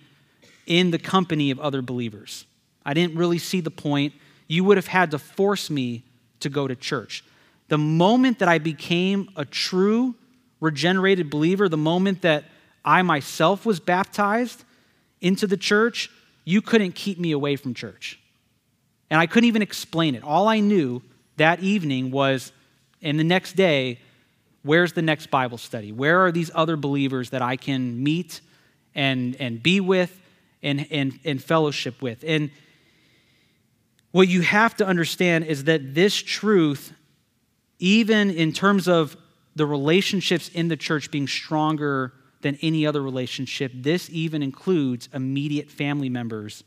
in 0.67 0.91
the 0.91 0.99
company 0.99 1.51
of 1.51 1.59
other 1.61 1.81
believers. 1.81 2.45
I 2.85 2.95
didn't 2.95 3.17
really 3.17 3.39
see 3.39 3.61
the 3.61 3.71
point. 3.71 4.13
You 4.49 4.65
would 4.65 4.77
have 4.77 4.87
had 4.89 5.13
to 5.13 5.19
force 5.19 5.71
me 5.71 6.03
to 6.41 6.49
go 6.49 6.69
to 6.69 6.77
church. 6.77 7.25
The 7.69 7.79
moment 7.79 8.41
that 8.41 8.49
I 8.49 8.59
became 8.59 9.31
a 9.37 9.45
true 9.45 10.15
regenerated 10.61 11.31
believer, 11.31 11.69
the 11.69 11.77
moment 11.77 12.23
that 12.23 12.45
I 12.87 13.03
myself 13.03 13.67
was 13.67 13.81
baptized 13.81 14.65
into 15.21 15.47
the 15.47 15.57
church, 15.57 16.09
you 16.45 16.63
couldn't 16.63 16.95
keep 16.95 17.19
me 17.19 17.33
away 17.33 17.57
from 17.57 17.75
church. 17.75 18.21
And 19.11 19.21
I 19.21 19.27
couldn't 19.27 19.49
even 19.49 19.63
explain 19.63 20.15
it. 20.15 20.23
All 20.23 20.47
I 20.47 20.61
knew 20.61 21.03
that 21.37 21.61
evening 21.61 22.13
was, 22.13 22.53
and 23.03 23.19
the 23.19 23.25
next 23.25 23.55
day, 23.55 23.99
where's 24.63 24.93
the 24.93 25.03
next 25.03 25.31
Bible 25.31 25.59
study? 25.59 25.93
Where 25.93 26.25
are 26.25 26.33
these 26.33 26.51
other 26.55 26.77
believers 26.77 27.31
that 27.31 27.43
I 27.43 27.57
can 27.57 28.03
meet 28.03 28.41
and, 28.95 29.37
and 29.37 29.63
be 29.63 29.81
with 29.81 30.21
and, 30.63 30.87
and, 30.91 31.19
and 31.25 31.43
fellowship 31.43 32.01
with? 32.01 32.25
And 32.27 32.51
what 34.13 34.29
you 34.29 34.41
have 34.43 34.77
to 34.77 34.87
understand 34.87 35.45
is 35.45 35.65
that 35.65 35.95
this 35.95 36.15
truth, 36.15 36.93
even 37.79 38.31
in 38.31 38.53
terms 38.53 38.89
of 38.89 39.17
the 39.57 39.67
relationships 39.67 40.49
in 40.49 40.69
the 40.69 40.77
church 40.77 41.11
being 41.11 41.29
stronger 41.29 42.13
than 42.43 42.59
any 42.63 42.87
other 42.87 43.03
relationship, 43.03 43.73
this 43.75 44.09
even 44.11 44.43
includes 44.43 45.09
immediate 45.13 45.71
family 45.71 46.09
members 46.09 46.65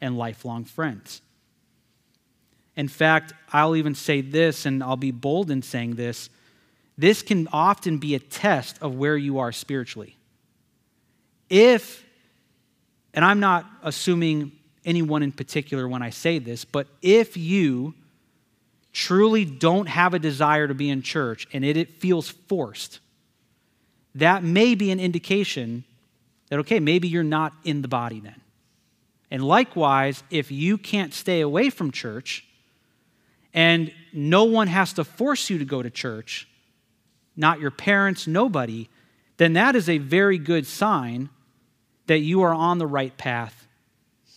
and 0.00 0.16
lifelong 0.16 0.64
friends. 0.64 1.20
In 2.76 2.88
fact, 2.88 3.32
I'll 3.52 3.76
even 3.76 3.94
say 3.94 4.20
this, 4.20 4.64
and 4.64 4.82
I'll 4.82 4.96
be 4.96 5.10
bold 5.10 5.50
in 5.50 5.62
saying 5.62 5.96
this 5.96 6.30
this 7.00 7.22
can 7.22 7.48
often 7.50 7.96
be 7.96 8.14
a 8.14 8.18
test 8.18 8.78
of 8.82 8.94
where 8.94 9.16
you 9.16 9.38
are 9.38 9.52
spiritually. 9.52 10.18
If, 11.48 12.04
and 13.14 13.24
I'm 13.24 13.40
not 13.40 13.64
assuming 13.82 14.52
anyone 14.84 15.22
in 15.22 15.32
particular 15.32 15.88
when 15.88 16.02
I 16.02 16.10
say 16.10 16.38
this, 16.38 16.66
but 16.66 16.86
if 17.00 17.38
you 17.38 17.94
truly 18.92 19.46
don't 19.46 19.88
have 19.88 20.12
a 20.12 20.18
desire 20.18 20.68
to 20.68 20.74
be 20.74 20.90
in 20.90 21.00
church 21.00 21.46
and 21.54 21.64
it, 21.64 21.78
it 21.78 22.00
feels 22.00 22.28
forced, 22.28 23.00
that 24.14 24.42
may 24.42 24.74
be 24.74 24.90
an 24.90 25.00
indication 25.00 25.84
that, 26.48 26.58
okay, 26.60 26.80
maybe 26.80 27.08
you're 27.08 27.22
not 27.22 27.52
in 27.64 27.82
the 27.82 27.88
body 27.88 28.20
then. 28.20 28.40
And 29.30 29.44
likewise, 29.44 30.22
if 30.30 30.50
you 30.50 30.76
can't 30.76 31.14
stay 31.14 31.40
away 31.40 31.70
from 31.70 31.92
church 31.92 32.44
and 33.54 33.92
no 34.12 34.44
one 34.44 34.66
has 34.66 34.92
to 34.94 35.04
force 35.04 35.50
you 35.50 35.58
to 35.58 35.64
go 35.64 35.82
to 35.82 35.90
church, 35.90 36.48
not 37.36 37.60
your 37.60 37.70
parents, 37.70 38.26
nobody, 38.26 38.88
then 39.36 39.52
that 39.52 39.76
is 39.76 39.88
a 39.88 39.98
very 39.98 40.38
good 40.38 40.66
sign 40.66 41.30
that 42.06 42.18
you 42.18 42.42
are 42.42 42.52
on 42.52 42.78
the 42.78 42.86
right 42.86 43.16
path 43.16 43.68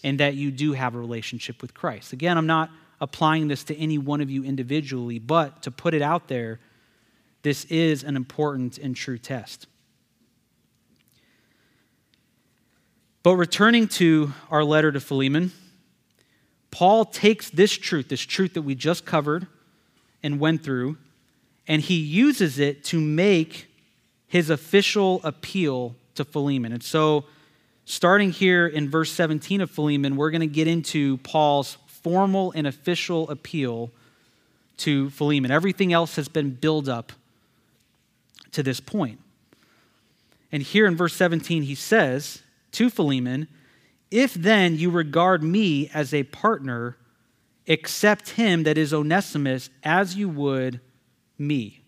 and 0.03 0.19
that 0.19 0.35
you 0.35 0.51
do 0.51 0.73
have 0.73 0.93
a 0.93 0.99
relationship 0.99 1.61
with 1.61 1.73
Christ. 1.73 2.13
Again, 2.13 2.37
I'm 2.37 2.45
not 2.45 2.69
applying 3.01 3.47
this 3.47 3.63
to 3.65 3.77
any 3.77 3.97
one 3.97 4.21
of 4.21 4.29
you 4.29 4.43
individually, 4.43 5.17
but 5.17 5.63
to 5.63 5.71
put 5.71 5.93
it 5.93 6.01
out 6.01 6.27
there, 6.27 6.59
this 7.43 7.65
is 7.65 8.03
an 8.03 8.15
important 8.15 8.77
and 8.77 8.95
true 8.95 9.17
test. 9.17 9.67
But 13.21 13.35
returning 13.35 13.87
to 13.89 14.33
our 14.49 14.63
letter 14.63 14.91
to 14.91 14.99
Philemon, 14.99 15.51
Paul 16.71 17.05
takes 17.05 17.49
this 17.49 17.71
truth, 17.71 18.09
this 18.09 18.21
truth 18.21 18.55
that 18.55 18.63
we 18.63 18.75
just 18.75 19.05
covered 19.05 19.47
and 20.21 20.39
went 20.39 20.63
through, 20.63 20.97
and 21.67 21.81
he 21.81 21.95
uses 21.95 22.59
it 22.59 22.83
to 22.85 22.99
make 22.99 23.67
his 24.27 24.49
official 24.49 25.21
appeal 25.23 25.95
to 26.15 26.25
Philemon. 26.25 26.73
And 26.73 26.83
so, 26.83 27.25
starting 27.85 28.31
here 28.31 28.67
in 28.67 28.89
verse 28.89 29.11
17 29.11 29.61
of 29.61 29.69
Philemon, 29.69 30.15
we're 30.15 30.31
going 30.31 30.41
to 30.41 30.47
get 30.47 30.67
into 30.67 31.17
Paul's 31.17 31.77
formal 31.87 32.51
and 32.55 32.67
official 32.67 33.29
appeal 33.29 33.91
to 34.77 35.09
Philemon. 35.11 35.51
Everything 35.51 35.93
else 35.93 36.15
has 36.15 36.27
been 36.27 36.51
built 36.51 36.87
up 36.87 37.13
to 38.53 38.63
this 38.63 38.79
point. 38.79 39.19
And 40.51 40.63
here 40.63 40.85
in 40.85 40.95
verse 40.95 41.15
17, 41.15 41.63
he 41.63 41.75
says 41.75 42.41
to 42.73 42.89
Philemon, 42.89 43.47
If 44.11 44.33
then 44.33 44.77
you 44.77 44.89
regard 44.89 45.43
me 45.43 45.89
as 45.93 46.13
a 46.13 46.23
partner, 46.23 46.97
accept 47.67 48.31
him 48.31 48.63
that 48.63 48.77
is 48.77 48.93
Onesimus 48.93 49.69
as 49.83 50.15
you 50.15 50.29
would 50.29 50.79
me. 51.37 51.81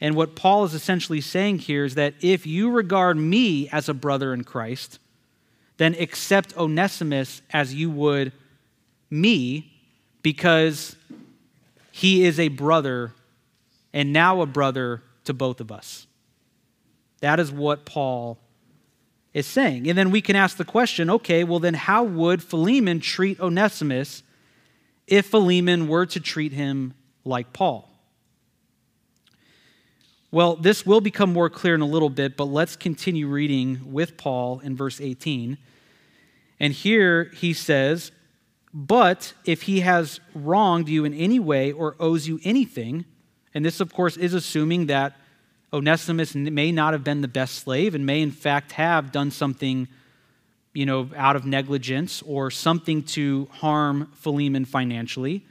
And 0.00 0.14
what 0.14 0.36
Paul 0.36 0.64
is 0.64 0.74
essentially 0.74 1.20
saying 1.20 1.60
here 1.60 1.84
is 1.84 1.94
that 1.94 2.14
if 2.20 2.46
you 2.46 2.70
regard 2.70 3.16
me 3.16 3.68
as 3.70 3.88
a 3.88 3.94
brother 3.94 4.34
in 4.34 4.44
Christ, 4.44 4.98
then 5.76 5.94
accept 5.94 6.56
Onesimus 6.56 7.42
as 7.50 7.74
you 7.74 7.90
would 7.90 8.32
me, 9.10 9.72
because 10.22 10.96
he 11.90 12.24
is 12.24 12.40
a 12.40 12.48
brother 12.48 13.12
and 13.92 14.12
now 14.12 14.40
a 14.40 14.46
brother 14.46 15.02
to 15.24 15.34
both 15.34 15.60
of 15.60 15.72
us. 15.72 16.06
That 17.20 17.40
is 17.40 17.50
what 17.50 17.84
Paul 17.84 18.38
is 19.32 19.46
saying. 19.46 19.88
And 19.88 19.98
then 19.98 20.10
we 20.10 20.20
can 20.20 20.36
ask 20.36 20.56
the 20.56 20.64
question 20.64 21.10
okay, 21.10 21.44
well, 21.44 21.58
then 21.58 21.74
how 21.74 22.04
would 22.04 22.42
Philemon 22.42 23.00
treat 23.00 23.40
Onesimus 23.40 24.22
if 25.06 25.26
Philemon 25.26 25.88
were 25.88 26.06
to 26.06 26.20
treat 26.20 26.52
him 26.52 26.94
like 27.24 27.52
Paul? 27.52 27.90
Well, 30.30 30.56
this 30.56 30.84
will 30.84 31.00
become 31.00 31.32
more 31.32 31.48
clear 31.48 31.76
in 31.76 31.80
a 31.80 31.86
little 31.86 32.10
bit, 32.10 32.36
but 32.36 32.46
let's 32.46 32.74
continue 32.74 33.28
reading 33.28 33.92
with 33.92 34.16
Paul 34.16 34.58
in 34.60 34.76
verse 34.76 35.00
18. 35.00 35.58
And 36.58 36.72
here 36.72 37.30
he 37.36 37.52
says, 37.52 38.10
But 38.72 39.32
if 39.44 39.62
he 39.62 39.80
has 39.80 40.18
wronged 40.34 40.88
you 40.88 41.04
in 41.04 41.14
any 41.14 41.38
way 41.38 41.70
or 41.70 41.94
owes 42.00 42.26
you 42.26 42.40
anything, 42.42 43.04
and 43.54 43.64
this, 43.64 43.80
of 43.80 43.92
course, 43.92 44.16
is 44.16 44.34
assuming 44.34 44.86
that 44.86 45.16
Onesimus 45.72 46.34
may 46.34 46.72
not 46.72 46.92
have 46.92 47.04
been 47.04 47.20
the 47.20 47.28
best 47.28 47.56
slave 47.56 47.94
and 47.94 48.04
may, 48.04 48.20
in 48.20 48.30
fact, 48.30 48.72
have 48.72 49.12
done 49.12 49.30
something, 49.30 49.88
you 50.72 50.86
know, 50.86 51.08
out 51.16 51.36
of 51.36 51.46
negligence 51.46 52.22
or 52.22 52.50
something 52.50 53.02
to 53.02 53.48
harm 53.52 54.10
Philemon 54.14 54.64
financially. 54.64 55.44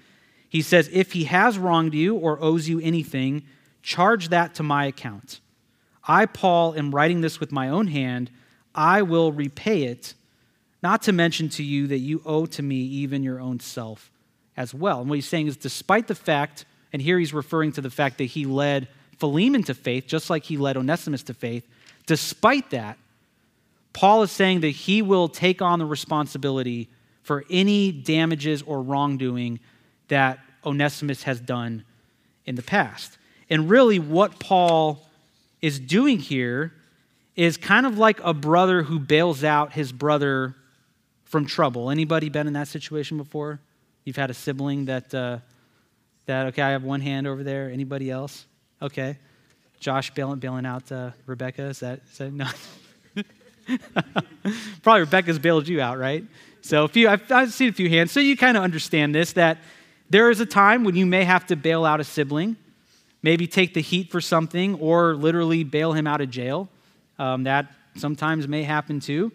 He 0.50 0.62
says, 0.62 0.90
If 0.92 1.14
he 1.14 1.26
has 1.26 1.58
wronged 1.58 1.94
you 1.94 2.16
or 2.16 2.42
owes 2.42 2.70
you 2.70 2.80
anything, 2.80 3.44
Charge 3.84 4.30
that 4.30 4.56
to 4.56 4.64
my 4.64 4.86
account. 4.86 5.42
I, 6.08 6.26
Paul, 6.26 6.74
am 6.76 6.96
writing 6.96 7.22
this 7.22 7.40
with 7.40 7.52
my 7.52 7.68
own 7.68 7.88
hand. 7.88 8.32
I 8.74 9.02
will 9.02 9.32
repay 9.34 9.84
it, 9.84 10.14
not 10.82 11.04
to 11.04 11.12
mention 11.12 11.50
to 11.50 11.64
you 11.64 11.88
that 11.88 12.00
you 12.00 12.22
owe 12.26 12.46
to 12.48 12.64
me 12.64 12.78
even 12.78 13.24
your 13.24 13.40
own 13.40 13.60
self 13.60 14.10
as 14.56 14.74
well. 14.74 15.02
And 15.02 15.10
what 15.10 15.16
he's 15.16 15.28
saying 15.28 15.48
is, 15.48 15.58
despite 15.58 16.08
the 16.08 16.16
fact, 16.16 16.66
and 16.94 17.02
here 17.02 17.20
he's 17.20 17.34
referring 17.34 17.72
to 17.74 17.82
the 17.82 17.90
fact 17.90 18.20
that 18.20 18.26
he 18.26 18.46
led 18.46 18.88
Philemon 19.18 19.64
to 19.64 19.74
faith, 19.74 20.06
just 20.08 20.30
like 20.30 20.44
he 20.44 20.58
led 20.58 20.78
Onesimus 20.78 21.24
to 21.24 21.34
faith, 21.34 21.68
despite 22.06 22.70
that, 22.70 22.98
Paul 23.92 24.24
is 24.24 24.32
saying 24.32 24.62
that 24.62 24.70
he 24.70 25.02
will 25.02 25.28
take 25.28 25.62
on 25.62 25.80
the 25.80 25.86
responsibility 25.86 26.90
for 27.22 27.44
any 27.50 27.92
damages 27.92 28.62
or 28.62 28.82
wrongdoing 28.82 29.60
that 30.08 30.40
Onesimus 30.66 31.24
has 31.24 31.40
done 31.40 31.84
in 32.46 32.56
the 32.56 32.62
past. 32.62 33.18
And 33.50 33.70
really, 33.70 34.00
what 34.00 34.40
Paul 34.40 35.08
is 35.62 35.80
doing 35.80 36.20
here 36.20 36.74
is 37.36 37.58
kind 37.58 37.86
of 37.86 37.98
like 37.98 38.20
a 38.24 38.34
brother 38.34 38.84
who 38.84 39.00
bails 39.00 39.44
out 39.44 39.74
his 39.74 39.92
brother 39.92 40.56
from 41.24 41.46
trouble. 41.46 41.90
Anybody 41.90 42.30
been 42.30 42.48
in 42.48 42.54
that 42.54 42.68
situation 42.68 43.18
before? 43.18 43.60
You've 44.04 44.16
had 44.16 44.30
a 44.30 44.34
sibling 44.34 44.86
that, 44.86 45.14
uh, 45.14 45.40
that 46.26 46.48
okay, 46.48 46.62
I 46.62 46.72
have 46.72 46.84
one 46.84 47.02
hand 47.02 47.28
over 47.28 47.44
there. 47.44 47.70
Anybody 47.70 48.10
else? 48.10 48.46
Okay. 48.82 49.18
Josh 49.80 50.12
bailing, 50.12 50.40
bailing 50.40 50.66
out 50.66 50.92
uh, 50.92 51.12
Rebecca. 51.26 51.64
Is 51.64 51.80
that, 51.80 52.02
is 52.10 52.18
that 52.18 52.32
no? 52.32 52.48
Probably 54.84 55.02
Rebecca's 55.02 55.40
bailed 55.40 55.68
you 55.68 55.82
out, 55.82 55.98
right? 55.98 56.24
So 56.62 56.86
a 56.86 56.88
few, 56.88 57.10
I've, 57.10 57.30
I've 57.32 57.54
seen 57.54 57.70
a 57.70 57.74
few 57.74 57.90
hands. 57.90 58.12
So 58.12 58.20
you 58.20 58.38
kind 58.38 58.56
of 58.56 58.64
understand 58.64 59.14
this 59.14 59.34
that 59.34 59.58
there 60.10 60.30
is 60.30 60.40
a 60.40 60.46
time 60.46 60.84
when 60.84 60.96
you 60.96 61.06
may 61.06 61.26
have 61.26 61.46
to 61.48 61.56
bail 61.56 61.84
out 61.84 62.00
a 62.00 62.04
sibling 62.04 62.56
maybe 63.24 63.48
take 63.48 63.74
the 63.74 63.82
heat 63.82 64.12
for 64.12 64.22
something 64.22 64.76
or 64.76 65.16
literally 65.16 65.64
bail 65.64 65.94
him 65.94 66.06
out 66.06 66.22
of 66.22 66.30
jail. 66.30 66.70
Um, 67.18 67.46
that 67.46 67.74
sometimes 67.96 68.48
may 68.48 68.64
happen 68.64 69.00
too. 69.00 69.32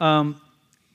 Um, 0.00 0.40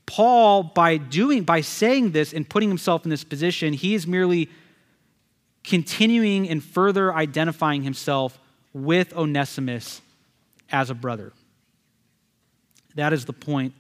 Paul, 0.08 0.64
by 0.64 0.98
doing, 0.98 1.44
by 1.44 1.62
saying 1.62 2.12
this 2.12 2.34
and 2.34 2.48
putting 2.48 2.70
himself 2.70 3.06
in 3.06 3.10
this 3.10 3.24
position, 3.24 3.74
he 3.74 3.94
is 3.94 4.06
merely 4.06 4.50
continuing 5.66 6.48
and 6.50 6.64
further 6.64 7.14
identifying 7.14 7.84
himself 7.84 8.40
with 8.74 9.14
Onesimus 9.14 10.02
as 10.72 10.90
a 10.90 10.94
brother. 10.94 11.34
That 12.96 13.14
is 13.14 13.26
the 13.26 13.34
point 13.34 13.74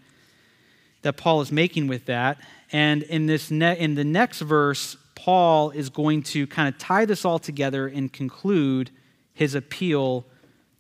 that 1.02 1.18
Paul 1.18 1.42
is 1.42 1.52
making 1.52 1.88
with 1.88 2.06
that. 2.06 2.40
And 2.72 3.04
in 3.04 3.28
this 3.28 3.52
ne- 3.52 3.78
in 3.78 3.96
the 3.96 4.04
next 4.04 4.42
verse, 4.42 4.98
Paul 5.14 5.72
is 5.72 5.90
going 5.90 6.24
to 6.24 6.48
kind 6.48 6.68
of 6.68 6.78
tie 6.78 7.06
this 7.06 7.26
all 7.26 7.40
together 7.40 7.88
and 7.88 8.12
conclude 8.12 8.90
his 9.34 9.56
appeal 9.56 10.26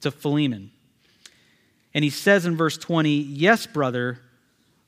to 0.01 0.11
Philemon. 0.11 0.71
And 1.93 2.03
he 2.03 2.09
says 2.09 2.45
in 2.45 2.57
verse 2.57 2.77
20, 2.77 3.09
Yes, 3.09 3.65
brother, 3.65 4.19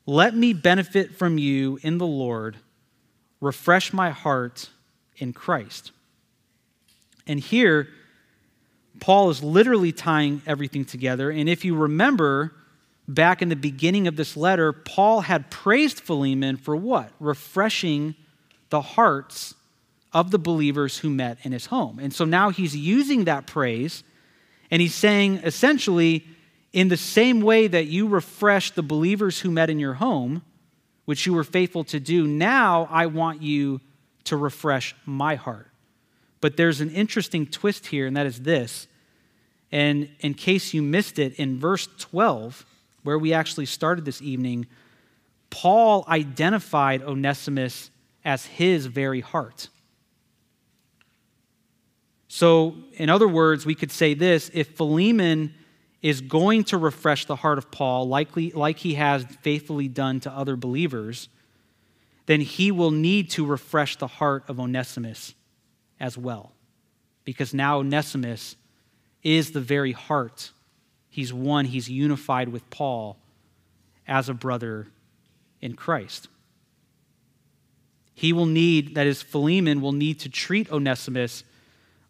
let 0.06 0.34
me 0.34 0.52
benefit 0.52 1.14
from 1.14 1.38
you 1.38 1.78
in 1.82 1.98
the 1.98 2.06
Lord, 2.06 2.56
refresh 3.40 3.92
my 3.92 4.10
heart 4.10 4.70
in 5.16 5.32
Christ. 5.32 5.92
And 7.28 7.38
here, 7.38 7.88
Paul 9.00 9.30
is 9.30 9.42
literally 9.42 9.92
tying 9.92 10.42
everything 10.46 10.84
together. 10.84 11.30
And 11.30 11.48
if 11.48 11.64
you 11.64 11.76
remember, 11.76 12.52
back 13.06 13.42
in 13.42 13.48
the 13.48 13.56
beginning 13.56 14.08
of 14.08 14.16
this 14.16 14.36
letter, 14.36 14.72
Paul 14.72 15.20
had 15.20 15.50
praised 15.50 16.00
Philemon 16.00 16.56
for 16.56 16.74
what? 16.74 17.12
Refreshing 17.20 18.14
the 18.70 18.80
hearts 18.80 19.54
of 20.12 20.30
the 20.30 20.38
believers 20.38 20.98
who 20.98 21.10
met 21.10 21.38
in 21.42 21.52
his 21.52 21.66
home. 21.66 21.98
And 21.98 22.12
so 22.12 22.24
now 22.24 22.50
he's 22.50 22.74
using 22.74 23.24
that 23.24 23.46
praise 23.46 24.02
and 24.70 24.82
he's 24.82 24.94
saying 24.94 25.36
essentially, 25.38 26.26
in 26.72 26.88
the 26.88 26.96
same 26.96 27.40
way 27.40 27.66
that 27.66 27.86
you 27.86 28.06
refreshed 28.06 28.74
the 28.74 28.82
believers 28.82 29.40
who 29.40 29.50
met 29.50 29.70
in 29.70 29.78
your 29.78 29.94
home, 29.94 30.42
which 31.06 31.24
you 31.24 31.32
were 31.32 31.44
faithful 31.44 31.84
to 31.84 31.98
do, 31.98 32.26
now 32.26 32.86
I 32.90 33.06
want 33.06 33.42
you 33.42 33.80
to 34.24 34.36
refresh 34.36 34.94
my 35.06 35.36
heart. 35.36 35.67
But 36.40 36.56
there's 36.56 36.80
an 36.80 36.90
interesting 36.90 37.46
twist 37.46 37.86
here, 37.86 38.06
and 38.06 38.16
that 38.16 38.26
is 38.26 38.40
this. 38.40 38.86
And 39.72 40.08
in 40.20 40.34
case 40.34 40.72
you 40.72 40.82
missed 40.82 41.18
it, 41.18 41.34
in 41.34 41.58
verse 41.58 41.88
12, 41.98 42.64
where 43.02 43.18
we 43.18 43.32
actually 43.32 43.66
started 43.66 44.04
this 44.04 44.22
evening, 44.22 44.66
Paul 45.50 46.04
identified 46.08 47.02
Onesimus 47.02 47.90
as 48.24 48.46
his 48.46 48.86
very 48.86 49.20
heart. 49.20 49.68
So, 52.28 52.76
in 52.94 53.08
other 53.08 53.26
words, 53.26 53.64
we 53.64 53.74
could 53.74 53.90
say 53.90 54.14
this 54.14 54.50
if 54.52 54.76
Philemon 54.76 55.54
is 56.02 56.20
going 56.20 56.64
to 56.64 56.78
refresh 56.78 57.24
the 57.24 57.36
heart 57.36 57.58
of 57.58 57.70
Paul, 57.70 58.06
likely, 58.06 58.52
like 58.52 58.78
he 58.78 58.94
has 58.94 59.24
faithfully 59.42 59.88
done 59.88 60.20
to 60.20 60.30
other 60.30 60.54
believers, 60.54 61.28
then 62.26 62.40
he 62.40 62.70
will 62.70 62.90
need 62.90 63.30
to 63.30 63.44
refresh 63.44 63.96
the 63.96 64.06
heart 64.06 64.44
of 64.48 64.60
Onesimus 64.60 65.34
as 66.00 66.16
well. 66.16 66.52
Because 67.24 67.52
now 67.52 67.78
Onesimus 67.78 68.56
is 69.22 69.52
the 69.52 69.60
very 69.60 69.92
heart. 69.92 70.50
He's 71.10 71.32
one, 71.32 71.66
he's 71.66 71.88
unified 71.88 72.48
with 72.48 72.68
Paul 72.70 73.18
as 74.06 74.28
a 74.28 74.34
brother 74.34 74.88
in 75.60 75.74
Christ. 75.74 76.28
He 78.14 78.32
will 78.32 78.46
need, 78.46 78.94
that 78.94 79.06
is, 79.06 79.22
Philemon 79.22 79.80
will 79.80 79.92
need 79.92 80.20
to 80.20 80.28
treat 80.28 80.72
Onesimus 80.72 81.44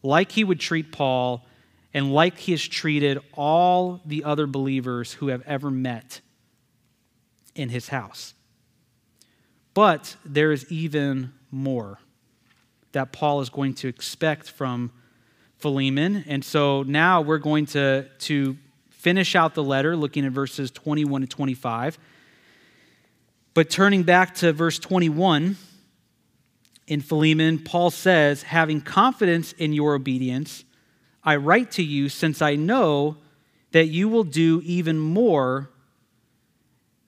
like 0.02 0.32
he 0.32 0.44
would 0.44 0.60
treat 0.60 0.92
Paul 0.92 1.44
and 1.92 2.12
like 2.12 2.38
he 2.38 2.52
has 2.52 2.66
treated 2.66 3.18
all 3.34 4.00
the 4.04 4.24
other 4.24 4.46
believers 4.46 5.14
who 5.14 5.28
have 5.28 5.42
ever 5.46 5.70
met 5.70 6.20
in 7.54 7.68
his 7.68 7.88
house. 7.88 8.34
But 9.74 10.16
there 10.24 10.52
is 10.52 10.70
even 10.70 11.32
more 11.50 11.98
that 12.92 13.12
Paul 13.12 13.40
is 13.40 13.50
going 13.50 13.74
to 13.74 13.88
expect 13.88 14.50
from 14.50 14.92
Philemon. 15.58 16.24
And 16.26 16.44
so 16.44 16.82
now 16.84 17.20
we're 17.20 17.38
going 17.38 17.66
to, 17.66 18.08
to 18.20 18.56
finish 18.90 19.34
out 19.34 19.54
the 19.54 19.62
letter 19.62 19.96
looking 19.96 20.24
at 20.24 20.32
verses 20.32 20.70
21 20.70 21.22
to 21.22 21.26
25. 21.26 21.98
But 23.54 23.70
turning 23.70 24.04
back 24.04 24.34
to 24.36 24.52
verse 24.52 24.78
21, 24.78 25.56
in 26.86 27.00
Philemon, 27.02 27.58
Paul 27.58 27.90
says, 27.90 28.42
having 28.42 28.80
confidence 28.80 29.52
in 29.52 29.72
your 29.72 29.94
obedience, 29.94 30.64
I 31.22 31.36
write 31.36 31.72
to 31.72 31.82
you 31.82 32.08
since 32.08 32.40
I 32.40 32.56
know 32.56 33.18
that 33.72 33.88
you 33.88 34.08
will 34.08 34.24
do 34.24 34.62
even 34.64 34.98
more 34.98 35.70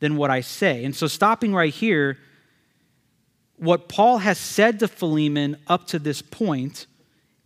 than 0.01 0.17
what 0.17 0.31
I 0.31 0.43
say. 0.43 0.85
And 0.85 0.95
so, 0.95 1.07
stopping 1.07 1.55
right 1.55 1.73
here, 1.73 2.19
what 3.61 3.91
Paul 3.91 4.19
has 4.19 4.39
said 4.39 4.79
to 4.79 4.89
Philemon 4.89 5.59
up 5.67 5.87
to 5.89 5.99
this 5.99 6.23
point 6.23 6.87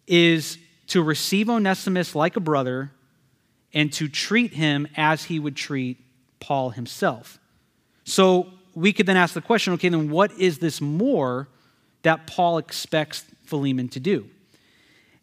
is 0.06 0.58
to 0.86 1.02
receive 1.02 1.50
Onesimus 1.50 2.14
like 2.14 2.36
a 2.36 2.40
brother 2.40 2.92
and 3.72 3.92
to 3.94 4.08
treat 4.08 4.54
him 4.54 4.86
as 4.96 5.24
he 5.24 5.40
would 5.40 5.56
treat 5.56 5.98
Paul 6.38 6.70
himself. 6.70 7.40
So 8.04 8.46
we 8.76 8.92
could 8.92 9.06
then 9.06 9.16
ask 9.16 9.34
the 9.34 9.40
question 9.40 9.72
okay, 9.72 9.88
then 9.88 10.08
what 10.08 10.30
is 10.38 10.58
this 10.58 10.80
more 10.80 11.48
that 12.02 12.28
Paul 12.28 12.58
expects 12.58 13.24
Philemon 13.42 13.88
to 13.88 13.98
do? 13.98 14.30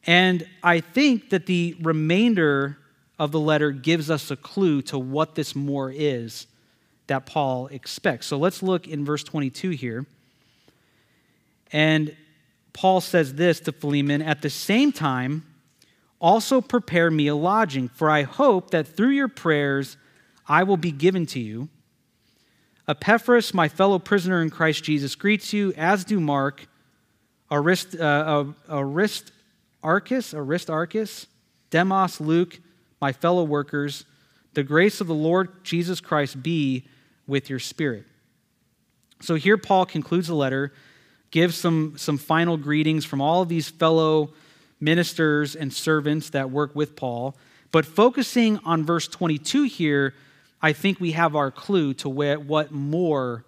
And 0.06 0.46
I 0.62 0.82
think 0.82 1.30
that 1.30 1.46
the 1.46 1.78
remainder 1.82 2.78
of 3.18 3.32
the 3.32 3.40
letter 3.40 3.72
gives 3.72 4.12
us 4.12 4.30
a 4.30 4.36
clue 4.36 4.82
to 4.82 5.00
what 5.00 5.36
this 5.36 5.56
more 5.56 5.90
is 5.90 6.48
that 7.08 7.26
Paul 7.26 7.68
expects. 7.68 8.28
So 8.28 8.38
let's 8.38 8.62
look 8.62 8.90
in 8.90 9.06
verse 9.06 9.24
22 9.24 9.70
here. 9.70 10.06
And 11.72 12.16
Paul 12.74 13.02
says 13.02 13.36
this 13.36 13.60
to 13.62 13.72
Philemon 13.72 14.22
At 14.22 14.42
the 14.42 14.50
same 14.50 14.92
time, 14.92 15.46
also 16.20 16.62
prepare 16.62 17.10
me 17.10 17.28
a 17.28 17.36
lodging, 17.36 17.90
for 17.90 18.10
I 18.10 18.24
hope 18.24 18.72
that 18.72 18.88
through 18.88 19.10
your 19.10 19.28
prayers 19.28 19.98
I 20.48 20.64
will 20.64 20.78
be 20.78 20.92
given 20.92 21.26
to 21.28 21.40
you. 21.40 21.70
Epaphras, 22.88 23.54
my 23.54 23.68
fellow 23.68 24.00
prisoner 24.00 24.42
in 24.42 24.50
Christ 24.50 24.84
Jesus, 24.84 25.16
greets 25.16 25.54
you, 25.54 25.74
as 25.78 26.04
do 26.04 26.20
Mark, 26.20 26.68
Arist, 27.50 28.00
uh, 28.00 28.46
Aristarchus, 28.70 30.34
Aristarchus, 30.34 31.28
Demas, 31.70 32.20
Luke, 32.20 32.60
my 33.00 33.12
fellow 33.12 33.44
workers. 33.44 34.06
The 34.54 34.64
grace 34.64 35.00
of 35.00 35.08
the 35.08 35.14
Lord 35.14 35.64
Jesus 35.64 36.02
Christ 36.02 36.44
be 36.44 36.86
with 37.28 37.50
your 37.50 37.60
spirit. 37.60 38.06
So 39.22 39.36
here 39.36 39.58
Paul 39.58 39.86
concludes 39.86 40.28
the 40.28 40.36
letter, 40.36 40.74
gives 41.32 41.56
some, 41.56 41.96
some 41.98 42.18
final 42.18 42.58
greetings 42.58 43.06
from 43.06 43.22
all 43.22 43.42
of 43.42 43.50
these 43.50 43.70
fellow 43.70 44.34
ministers 44.80 45.56
and 45.56 45.74
servants 45.74 46.32
that 46.32 46.52
work 46.52 46.76
with 46.76 46.96
Paul. 46.96 47.36
But 47.72 47.86
focusing 47.86 48.60
on 48.66 48.84
verse 48.84 49.08
22 49.08 49.64
here, 49.64 50.14
I 50.62 50.74
think 50.74 51.00
we 51.00 51.14
have 51.14 51.36
our 51.36 51.50
clue 51.50 51.94
to 51.96 52.10
where, 52.10 52.40
what 52.40 52.72
more 52.72 53.46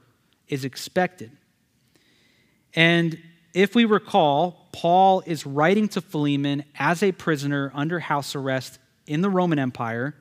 is 0.48 0.63
expected. 0.65 1.32
And 2.74 3.19
if 3.54 3.76
we 3.76 3.86
recall, 3.86 4.69
Paul 4.72 5.22
is 5.26 5.46
writing 5.46 5.88
to 5.89 6.02
Philemon 6.02 6.63
as 6.78 7.04
a 7.04 7.12
prisoner 7.12 7.72
under 7.76 8.00
house 8.00 8.36
arrest 8.36 8.80
in 9.06 9.22
the 9.22 9.30
Roman 9.30 9.60
Empire, 9.60 10.15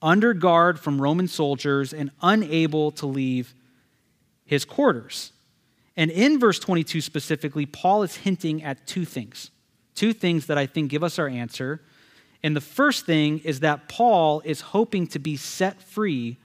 under 0.00 0.34
guard 0.34 0.78
from 0.78 1.00
Roman 1.00 1.26
soldiers, 1.26 1.92
and 1.92 2.10
unable 2.22 2.92
to 2.92 3.06
leave 3.06 3.54
his 4.44 4.64
quarters. 4.64 5.32
And 5.96 6.10
in 6.10 6.38
verse 6.38 6.58
22 6.58 7.00
specifically, 7.00 7.66
Paul 7.66 8.02
is 8.02 8.16
hinting 8.16 8.62
at 8.62 8.86
two 8.86 9.04
things. 9.04 9.50
Two 9.94 10.12
things 10.12 10.46
that 10.46 10.58
I 10.58 10.66
think 10.66 10.90
give 10.90 11.04
us 11.04 11.18
our 11.18 11.28
answer 11.28 11.80
and 12.44 12.54
the 12.54 12.60
first 12.60 13.06
thing 13.06 13.38
is 13.38 13.60
that 13.60 13.88
Paul 13.88 14.42
is 14.44 14.60
hoping 14.60 15.06
to 15.08 15.18
be 15.18 15.38
set 15.38 15.80
free 15.82 16.36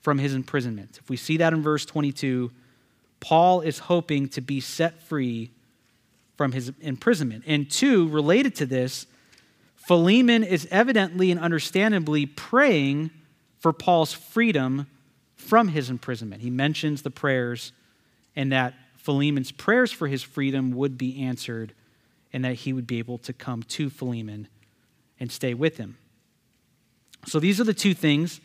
from 0.00 0.16
his 0.16 0.32
imprisonment. 0.32 0.98
If 0.98 1.10
we 1.10 1.18
see 1.18 1.36
that 1.36 1.52
in 1.52 1.62
verse 1.62 1.84
22, 1.84 2.50
Paul 3.20 3.60
is 3.60 3.80
hoping 3.80 4.30
to 4.30 4.40
be 4.40 4.60
set 4.60 5.02
free 5.02 5.50
from 6.38 6.52
his 6.52 6.72
imprisonment. 6.80 7.44
And 7.46 7.70
two, 7.70 8.08
related 8.08 8.54
to 8.56 8.66
this, 8.66 9.06
Philemon 9.74 10.42
is 10.42 10.66
evidently 10.70 11.30
and 11.30 11.38
understandably 11.38 12.24
praying 12.24 13.10
for 13.58 13.74
Paul's 13.74 14.14
freedom 14.14 14.86
from 15.34 15.68
his 15.68 15.90
imprisonment. 15.90 16.40
He 16.40 16.50
mentions 16.50 17.02
the 17.02 17.10
prayers 17.10 17.72
and 18.36 18.52
that 18.52 18.74
Philemon's 18.96 19.50
prayers 19.50 19.90
for 19.90 20.06
his 20.06 20.22
freedom 20.22 20.72
would 20.72 20.98
be 20.98 21.24
answered 21.24 21.72
and 22.32 22.44
that 22.44 22.54
he 22.54 22.72
would 22.72 22.86
be 22.86 22.98
able 22.98 23.18
to 23.18 23.32
come 23.32 23.62
to 23.62 23.88
Philemon 23.88 24.46
and 25.18 25.32
stay 25.32 25.54
with 25.54 25.78
him. 25.78 25.96
So 27.26 27.40
these 27.40 27.60
are 27.60 27.64
the 27.64 27.74
two 27.74 27.94
things. 27.94 28.40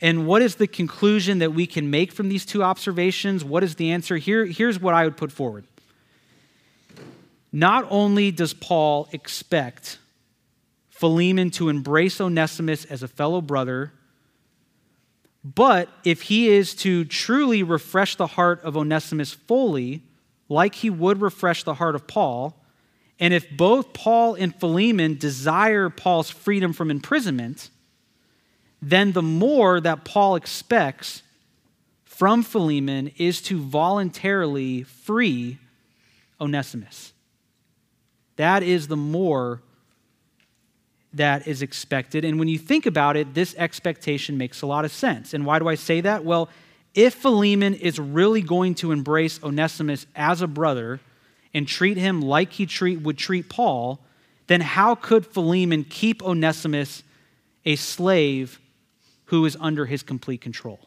And 0.00 0.26
what 0.26 0.42
is 0.42 0.56
the 0.56 0.66
conclusion 0.66 1.38
that 1.38 1.54
we 1.54 1.66
can 1.66 1.88
make 1.88 2.12
from 2.12 2.28
these 2.28 2.44
two 2.44 2.64
observations? 2.64 3.44
What 3.44 3.62
is 3.62 3.76
the 3.76 3.92
answer? 3.92 4.16
Here, 4.16 4.44
here's 4.44 4.80
what 4.80 4.94
I 4.94 5.04
would 5.04 5.16
put 5.16 5.30
forward. 5.30 5.64
Not 7.52 7.86
only 7.90 8.30
does 8.30 8.54
Paul 8.54 9.08
expect 9.12 9.98
Philemon 10.88 11.50
to 11.52 11.68
embrace 11.68 12.20
Onesimus 12.20 12.84
as 12.86 13.02
a 13.02 13.08
fellow 13.08 13.40
brother, 13.40 13.92
but 15.44 15.88
if 16.04 16.22
he 16.22 16.48
is 16.48 16.74
to 16.76 17.04
truly 17.04 17.62
refresh 17.62 18.16
the 18.16 18.28
heart 18.28 18.62
of 18.62 18.76
Onesimus 18.76 19.32
fully, 19.32 20.02
like 20.48 20.76
he 20.76 20.90
would 20.90 21.20
refresh 21.20 21.64
the 21.64 21.74
heart 21.74 21.94
of 21.94 22.06
Paul, 22.06 22.62
and 23.18 23.34
if 23.34 23.48
both 23.56 23.92
Paul 23.92 24.34
and 24.34 24.54
Philemon 24.54 25.16
desire 25.16 25.90
Paul's 25.90 26.30
freedom 26.30 26.72
from 26.72 26.90
imprisonment, 26.90 27.70
then 28.80 29.12
the 29.12 29.22
more 29.22 29.80
that 29.80 30.04
Paul 30.04 30.36
expects 30.36 31.22
from 32.04 32.42
Philemon 32.42 33.12
is 33.16 33.40
to 33.42 33.60
voluntarily 33.60 34.82
free 34.82 35.58
Onesimus. 36.40 37.12
That 38.36 38.62
is 38.62 38.88
the 38.88 38.96
more 38.96 39.62
that 41.14 41.46
is 41.46 41.62
expected. 41.62 42.24
And 42.24 42.38
when 42.38 42.48
you 42.48 42.58
think 42.58 42.86
about 42.86 43.16
it, 43.16 43.34
this 43.34 43.54
expectation 43.56 44.38
makes 44.38 44.62
a 44.62 44.66
lot 44.66 44.84
of 44.84 44.92
sense. 44.92 45.34
And 45.34 45.44
why 45.44 45.58
do 45.58 45.68
I 45.68 45.74
say 45.74 46.00
that? 46.00 46.24
Well, 46.24 46.48
if 46.94 47.14
Philemon 47.14 47.74
is 47.74 47.98
really 47.98 48.42
going 48.42 48.74
to 48.76 48.92
embrace 48.92 49.42
Onesimus 49.42 50.06
as 50.14 50.42
a 50.42 50.46
brother, 50.46 51.00
and 51.54 51.68
treat 51.68 51.96
him 51.96 52.20
like 52.20 52.52
he 52.52 52.66
treat, 52.66 53.00
would 53.02 53.18
treat 53.18 53.48
Paul, 53.48 54.00
then 54.46 54.60
how 54.60 54.94
could 54.94 55.26
Philemon 55.26 55.84
keep 55.84 56.22
Onesimus 56.22 57.02
a 57.64 57.76
slave 57.76 58.60
who 59.26 59.44
is 59.44 59.56
under 59.60 59.86
his 59.86 60.02
complete 60.02 60.40
control? 60.40 60.80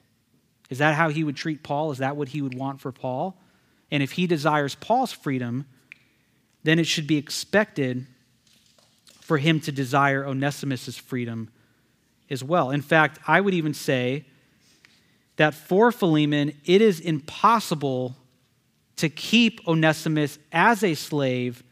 Is 0.69 0.79
that 0.79 0.95
how 0.95 1.09
he 1.09 1.23
would 1.23 1.35
treat 1.35 1.63
Paul? 1.63 1.91
Is 1.91 1.99
that 1.99 2.17
what 2.17 2.29
he 2.29 2.41
would 2.41 2.55
want 2.55 2.81
for 2.81 2.91
Paul? 2.91 3.37
And 3.91 4.01
if 4.01 4.13
he 4.13 4.27
desires 4.27 4.75
Paul's 4.75 5.11
freedom, 5.11 5.65
then 6.63 6.79
it 6.79 6.87
should 6.87 7.07
be 7.07 7.17
expected 7.17 8.07
for 9.25 9.39
him 9.39 9.59
to 9.59 9.71
desire 9.71 10.23
Onesimus' 10.23 10.97
freedom 10.97 11.49
as 12.29 12.43
well. 12.43 12.69
In 12.69 12.83
fact, 12.83 13.17
I 13.27 13.41
would 13.41 13.55
even 13.55 13.73
say 13.73 14.23
that 15.37 15.55
for 15.55 15.91
Philemon, 15.91 16.53
it 16.63 16.79
is 16.79 16.99
impossible 16.99 18.15
to 18.97 19.09
keep 19.09 19.67
Onesimus 19.67 20.37
as 20.51 20.83
a 20.83 20.93
slave 20.93 21.63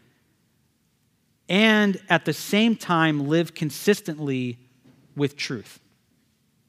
and 1.48 2.02
at 2.10 2.26
the 2.26 2.34
same 2.34 2.76
time 2.76 3.28
live 3.28 3.54
consistently 3.54 4.58
with 5.16 5.38
truth. 5.38 5.80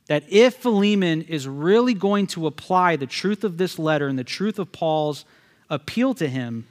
That 0.09 0.25
if 0.29 0.57
Philemon 0.57 1.23
is 1.23 1.49
really 1.49 1.95
going 1.95 2.27
to 2.29 2.47
apply 2.47 2.97
the 2.97 3.07
truth 3.07 3.43
of 3.43 3.57
this 3.57 3.79
letter 3.79 4.07
and 4.07 4.19
the 4.19 4.23
truth 4.23 4.59
of 4.59 4.71
Paul's 4.71 5.25
appeal 5.71 6.13
to 6.13 6.29
him, 6.29 6.67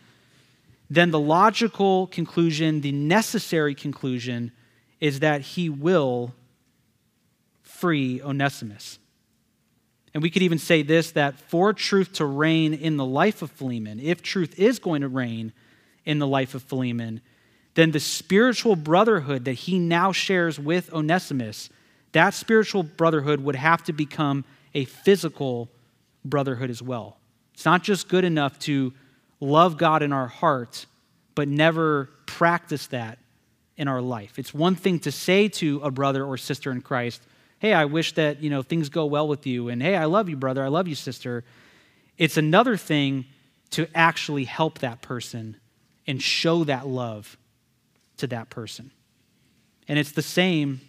then 0.95 1.12
the 1.12 1.19
logical 1.19 2.08
conclusion, 2.08 2.82
the 2.82 2.91
necessary 2.91 3.75
conclusion, 3.75 4.51
is 4.99 5.19
that 5.19 5.41
he 5.41 5.69
will 5.69 6.34
free 7.62 8.21
Onesimus. 8.21 8.99
And 10.13 10.21
we 10.21 10.29
could 10.29 10.43
even 10.43 10.60
say 10.60 10.84
this 10.84 11.12
that 11.12 11.39
for 11.39 11.73
truth 11.73 12.13
to 12.13 12.25
reign 12.25 12.73
in 12.73 12.97
the 12.97 13.06
life 13.06 13.41
of 13.41 13.51
Philemon, 13.51 13.99
if 13.99 14.21
truth 14.21 14.58
is 14.60 14.79
going 14.79 15.01
to 15.01 15.08
reign 15.08 15.53
in 16.06 16.19
the 16.19 16.27
life 16.27 16.53
of 16.53 16.63
Philemon, 16.63 17.21
then 17.75 17.91
the 17.91 17.99
spiritual 17.99 18.75
brotherhood 18.75 19.45
that 19.45 19.53
he 19.53 19.79
now 19.79 20.12
shares 20.12 20.60
with 20.60 20.93
Onesimus, 20.93 21.69
that 22.12 22.34
spiritual 22.34 22.84
brotherhood 22.84 23.41
would 23.41 23.56
have 23.56 23.84
to 23.84 23.93
become 23.93 24.45
a 24.75 24.86
physical 24.86 25.69
brotherhood 26.23 26.69
as 26.69 26.82
well. 26.82 27.17
It's 27.53 27.65
not 27.65 27.84
just 27.84 28.08
good 28.08 28.23
enough 28.23 28.60
to 28.60 28.93
love 29.43 29.77
God 29.77 30.01
in 30.01 30.13
our 30.13 30.27
heart, 30.27 30.85
but 31.35 31.48
never 31.48 32.10
practice 32.25 32.87
that 32.87 33.19
in 33.77 33.87
our 33.87 34.02
life. 34.02 34.39
It's 34.39 34.54
one 34.54 34.75
thing 34.75 35.00
to 35.00 35.12
say 35.12 35.48
to 35.50 35.81
a 35.83 35.91
brother 35.91 36.23
or 36.23 36.37
sister 36.37 36.71
in 36.71 36.81
Christ, 36.81 37.21
hey, 37.60 37.73
I 37.73 37.85
wish 37.85 38.13
that, 38.13 38.41
you 38.41 38.50
know, 38.50 38.62
things 38.62 38.89
go 38.89 39.06
well 39.06 39.27
with 39.27 39.46
you. 39.46 39.69
And 39.69 39.81
hey, 39.81 39.96
I 39.96 40.06
love 40.06 40.29
you, 40.29 40.35
brother. 40.35 40.63
I 40.63 40.67
love 40.67 40.87
you, 40.87 40.96
sister. 40.96 41.44
It's 42.17 42.37
another 42.37 42.77
thing 42.77 43.25
to 43.71 43.87
actually 43.96 44.46
help 44.46 44.79
that 44.79 45.02
person 45.02 45.58
and 46.06 46.21
show 46.21 46.63
that 46.65 46.87
love 46.87 47.37
to 48.17 48.27
that 48.27 48.50
person. 48.50 48.91
And 49.87 49.98
it's 49.98 50.12
the 50.12 50.21
same 50.21 50.81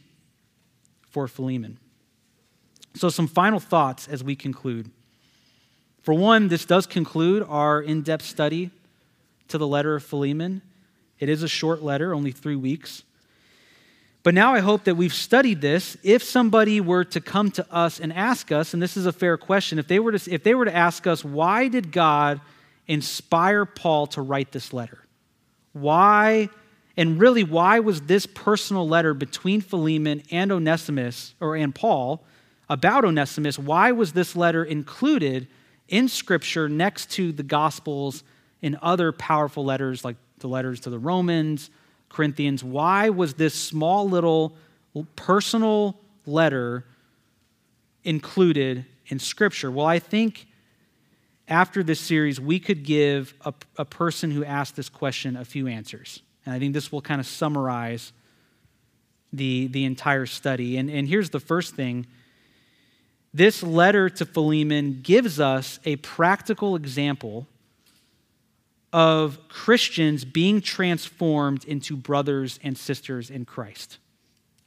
for 1.08 1.26
Philemon. 1.26 1.78
So, 2.94 3.08
some 3.08 3.26
final 3.26 3.58
thoughts 3.58 4.06
as 4.06 4.22
we 4.22 4.36
conclude. 4.36 4.90
For 6.04 6.12
one, 6.12 6.48
this 6.48 6.66
does 6.66 6.86
conclude 6.86 7.46
our 7.48 7.80
in 7.80 8.02
depth 8.02 8.26
study 8.26 8.70
to 9.48 9.56
the 9.56 9.66
letter 9.66 9.94
of 9.94 10.04
Philemon. 10.04 10.60
It 11.18 11.30
is 11.30 11.42
a 11.42 11.48
short 11.48 11.82
letter, 11.82 12.14
only 12.14 12.30
three 12.30 12.56
weeks. 12.56 13.04
But 14.22 14.34
now 14.34 14.52
I 14.52 14.60
hope 14.60 14.84
that 14.84 14.96
we've 14.96 15.14
studied 15.14 15.62
this. 15.62 15.96
If 16.02 16.22
somebody 16.22 16.78
were 16.78 17.04
to 17.04 17.22
come 17.22 17.50
to 17.52 17.66
us 17.72 18.00
and 18.00 18.12
ask 18.12 18.52
us, 18.52 18.74
and 18.74 18.82
this 18.82 18.98
is 18.98 19.06
a 19.06 19.12
fair 19.12 19.38
question, 19.38 19.78
if 19.78 19.88
they 19.88 19.98
were 19.98 20.12
to, 20.12 20.30
if 20.30 20.42
they 20.42 20.54
were 20.54 20.66
to 20.66 20.76
ask 20.76 21.06
us, 21.06 21.24
why 21.24 21.68
did 21.68 21.90
God 21.90 22.42
inspire 22.86 23.64
Paul 23.64 24.06
to 24.08 24.20
write 24.20 24.52
this 24.52 24.74
letter? 24.74 24.98
Why, 25.72 26.50
and 26.98 27.18
really, 27.18 27.44
why 27.44 27.80
was 27.80 28.02
this 28.02 28.26
personal 28.26 28.86
letter 28.86 29.14
between 29.14 29.62
Philemon 29.62 30.22
and 30.30 30.52
Onesimus, 30.52 31.32
or 31.40 31.56
and 31.56 31.74
Paul, 31.74 32.22
about 32.68 33.06
Onesimus, 33.06 33.58
why 33.58 33.92
was 33.92 34.12
this 34.12 34.36
letter 34.36 34.62
included 34.62 35.48
in 35.88 36.08
Scripture 36.08 36.68
next 36.68 37.10
to 37.12 37.32
the 37.32 37.42
Gospels 37.42 38.24
and 38.62 38.76
other 38.82 39.12
powerful 39.12 39.64
letters 39.64 40.04
like 40.04 40.16
the 40.38 40.48
letters 40.48 40.80
to 40.80 40.90
the 40.90 40.98
Romans, 40.98 41.70
Corinthians? 42.08 42.62
Why 42.64 43.10
was 43.10 43.34
this 43.34 43.54
small 43.54 44.08
little 44.08 44.56
personal 45.16 46.00
letter 46.26 46.84
included 48.04 48.86
in 49.06 49.18
Scripture? 49.18 49.70
Well, 49.70 49.86
I 49.86 49.98
think 49.98 50.46
after 51.48 51.82
this 51.82 52.00
series, 52.00 52.40
we 52.40 52.58
could 52.58 52.84
give 52.84 53.34
a, 53.44 53.52
a 53.76 53.84
person 53.84 54.30
who 54.30 54.44
asked 54.44 54.76
this 54.76 54.88
question 54.88 55.36
a 55.36 55.44
few 55.44 55.66
answers. 55.66 56.22
And 56.46 56.54
I 56.54 56.58
think 56.58 56.72
this 56.72 56.90
will 56.90 57.02
kind 57.02 57.20
of 57.20 57.26
summarize 57.26 58.12
the, 59.32 59.66
the 59.66 59.84
entire 59.84 60.26
study. 60.26 60.76
And, 60.76 60.88
and 60.88 61.08
here's 61.08 61.30
the 61.30 61.40
first 61.40 61.74
thing 61.74 62.06
this 63.34 63.64
letter 63.64 64.08
to 64.08 64.24
Philemon 64.24 65.00
gives 65.02 65.40
us 65.40 65.80
a 65.84 65.96
practical 65.96 66.76
example 66.76 67.48
of 68.92 69.40
Christians 69.48 70.24
being 70.24 70.60
transformed 70.60 71.64
into 71.64 71.96
brothers 71.96 72.60
and 72.62 72.78
sisters 72.78 73.30
in 73.30 73.44
Christ. 73.44 73.98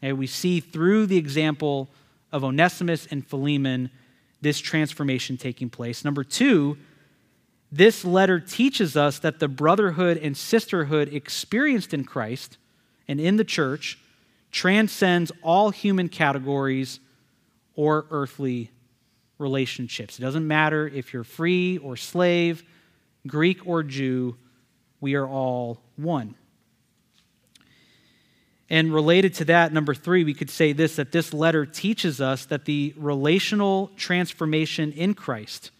And 0.01 0.17
we 0.17 0.27
see 0.27 0.59
through 0.59 1.05
the 1.05 1.15
example 1.15 1.87
of 2.33 2.43
Onesimus 2.43 3.07
and 3.09 3.25
Philemon 3.25 3.89
this 4.41 4.59
transformation 4.59 5.37
taking 5.37 5.69
place. 5.69 6.03
Number 6.03 6.25
two, 6.25 6.77
this 7.71 8.03
letter 8.03 8.37
teaches 8.37 8.97
us 8.97 9.17
that 9.19 9.39
the 9.39 9.47
brotherhood 9.47 10.17
and 10.17 10.35
sisterhood 10.35 11.13
experienced 11.13 11.93
in 11.93 12.03
Christ 12.03 12.57
and 13.07 13.21
in 13.21 13.37
the 13.37 13.45
church 13.45 13.97
transcends 14.51 15.31
all 15.41 15.69
human 15.69 16.09
categories 16.09 16.99
or 17.77 18.07
earthly 18.11 18.71
relationships. 19.37 20.19
It 20.19 20.21
doesn't 20.23 20.45
matter 20.45 20.87
if 20.87 21.13
you're 21.13 21.23
free 21.23 21.77
or 21.77 21.95
slave, 21.95 22.63
Greek 23.25 23.65
or 23.65 23.83
Jew, 23.83 24.35
we 24.99 25.15
are 25.15 25.27
all 25.27 25.79
one. 25.95 26.35
And 28.69 28.93
related 28.93 29.35
to 29.35 29.45
that, 29.45 29.71
number 29.71 29.93
three, 29.93 30.23
we 30.23 30.33
could 30.33 30.49
say 30.49 30.73
this 30.73 30.97
that 30.97 31.11
this 31.11 31.33
letter 31.33 31.65
teaches 31.65 32.19
us 32.19 32.45
that 32.45 32.65
the 32.65 32.93
relational 32.97 33.91
transformation 33.95 34.91
in 34.91 35.13
Christ, 35.13 35.71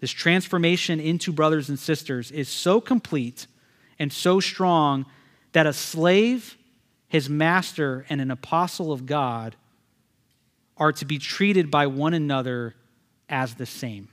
this 0.00 0.10
transformation 0.10 0.98
into 0.98 1.32
brothers 1.32 1.68
and 1.68 1.78
sisters, 1.78 2.32
is 2.32 2.48
so 2.48 2.80
complete 2.80 3.46
and 3.98 4.12
so 4.12 4.40
strong 4.40 5.06
that 5.52 5.66
a 5.66 5.72
slave, 5.72 6.56
his 7.06 7.28
master, 7.28 8.04
and 8.08 8.20
an 8.20 8.30
apostle 8.30 8.92
of 8.92 9.06
God 9.06 9.54
are 10.78 10.92
to 10.92 11.04
be 11.04 11.18
treated 11.18 11.70
by 11.70 11.86
one 11.86 12.14
another 12.14 12.74
as 13.28 13.54
the 13.54 13.66
same. 13.66 14.08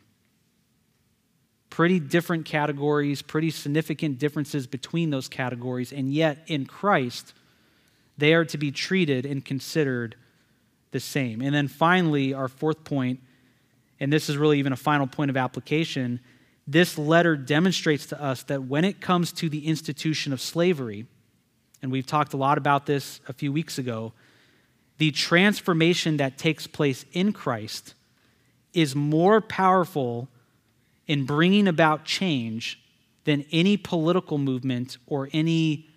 Pretty 1.70 2.00
different 2.00 2.46
categories, 2.46 3.22
pretty 3.22 3.52
significant 3.52 4.18
differences 4.18 4.66
between 4.68 5.10
those 5.10 5.28
categories, 5.28 5.92
and 5.92 6.14
yet 6.14 6.40
in 6.48 6.66
Christ, 6.66 7.34
they 8.18 8.34
are 8.34 8.46
to 8.46 8.58
be 8.58 8.72
treated 8.72 9.26
and 9.26 9.44
considered 9.44 10.16
the 10.92 11.00
same. 11.00 11.42
And 11.42 11.54
then 11.54 11.68
finally, 11.68 12.34
our 12.34 12.48
fourth 12.48 12.84
point, 12.84 13.20
and 14.00 14.12
this 14.12 14.30
is 14.30 14.38
really 14.38 14.60
even 14.60 14.72
a 14.72 14.78
final 14.78 15.08
point 15.08 15.30
of 15.30 15.38
application, 15.38 16.22
this 16.68 16.98
letter 16.98 17.36
demonstrates 17.36 18.08
to 18.08 18.22
us 18.22 18.44
that 18.44 18.64
when 18.64 18.86
it 18.86 19.02
comes 19.02 19.32
to 19.34 19.50
the 19.50 19.68
institution 19.68 20.34
of 20.34 20.42
slavery, 20.42 21.06
and 21.82 21.92
we've 21.92 22.08
talked 22.08 22.34
a 22.34 22.38
lot 22.38 22.58
about 22.58 22.86
this 22.86 23.20
a 23.28 23.34
few 23.34 23.52
weeks 23.52 23.78
ago, 23.78 24.14
the 24.98 25.12
transformation 25.12 26.18
that 26.18 26.38
takes 26.38 26.68
place 26.68 27.06
in 27.12 27.34
Christ 27.34 27.94
is 28.74 28.96
more 28.96 29.42
powerful 29.42 30.28
in 31.08 31.26
bringing 31.26 31.68
about 31.68 32.06
change 32.06 32.80
than 33.26 33.46
any 33.52 33.78
political 33.78 34.38
movement 34.38 34.98
or 35.08 35.30
any 35.34 35.88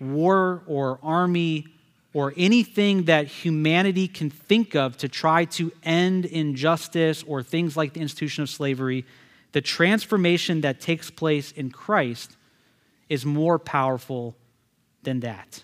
war 0.00 0.62
or 0.66 0.98
army 1.02 1.66
or 2.12 2.32
anything 2.36 3.04
that 3.04 3.26
humanity 3.26 4.06
can 4.06 4.30
think 4.30 4.74
of 4.74 4.96
to 4.96 5.08
try 5.08 5.44
to 5.44 5.72
end 5.82 6.24
injustice 6.24 7.24
or 7.26 7.42
things 7.42 7.76
like 7.76 7.92
the 7.92 8.00
institution 8.00 8.42
of 8.42 8.48
slavery, 8.48 9.04
the 9.52 9.60
transformation 9.60 10.60
that 10.60 10.80
takes 10.80 11.10
place 11.10 11.52
in 11.52 11.70
Christ 11.70 12.36
is 13.08 13.26
more 13.26 13.58
powerful 13.58 14.36
than 15.02 15.20
that. 15.20 15.62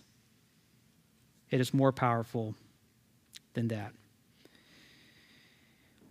It 1.50 1.60
is 1.60 1.74
more 1.74 1.92
powerful 1.92 2.54
than 3.54 3.68
that. 3.68 3.92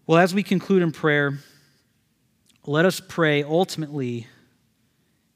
Well, 0.05 0.17
as 0.17 0.33
we 0.33 0.43
conclude 0.43 0.81
in 0.81 0.91
prayer, 0.91 1.37
let 2.65 2.85
us 2.85 2.99
pray 2.99 3.43
ultimately 3.43 4.27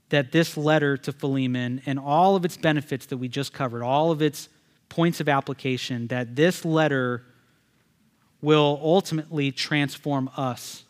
that 0.10 0.32
this 0.32 0.58
letter 0.58 0.98
to 0.98 1.12
Philemon 1.12 1.82
and 1.86 2.00
all 2.00 2.36
of 2.36 2.46
its 2.46 2.58
benefits 2.58 3.06
that 3.08 3.18
we 3.18 3.28
just 3.28 3.54
covered, 3.54 3.82
all 3.82 4.12
of 4.12 4.22
its 4.22 4.50
points 4.90 5.20
of 5.20 5.30
application, 5.30 6.08
that 6.08 6.36
this 6.36 6.66
letter 6.66 7.24
will 8.42 8.80
ultimately 8.84 9.52
transform 9.52 10.30
us 10.36 10.84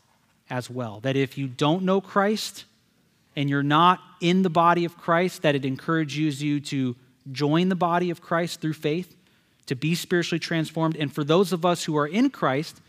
as 0.50 0.70
well. 0.70 1.00
That 1.02 1.16
if 1.16 1.38
you 1.38 1.48
don't 1.48 1.84
know 1.84 2.02
Christ 2.02 2.66
and 3.36 3.50
you're 3.50 3.64
not 3.64 4.00
in 4.20 4.42
the 4.42 4.50
body 4.50 4.86
of 4.86 4.98
Christ, 4.98 5.44
that 5.44 5.56
it 5.56 5.64
encourages 5.64 6.42
you 6.42 6.60
to 6.62 6.96
join 7.32 7.70
the 7.70 7.76
body 7.76 8.10
of 8.10 8.22
Christ 8.22 8.62
through 8.62 8.74
faith, 8.74 9.16
to 9.68 9.76
be 9.76 9.96
spiritually 9.96 10.40
transformed. 10.40 10.96
And 10.98 11.14
for 11.14 11.24
those 11.24 11.54
of 11.54 11.66
us 11.66 11.84
who 11.84 11.98
are 11.98 12.08
in 12.08 12.30
Christ, 12.30 12.82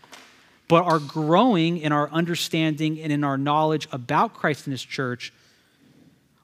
but 0.69 0.85
are 0.85 0.99
growing 0.99 1.79
in 1.79 1.93
our 1.93 2.09
understanding 2.11 3.01
and 3.01 3.13
in 3.13 3.23
our 3.23 3.37
knowledge 3.37 3.87
about 3.93 4.35
Christ 4.35 4.67
and 4.67 4.73
His 4.73 4.85
church, 4.85 5.33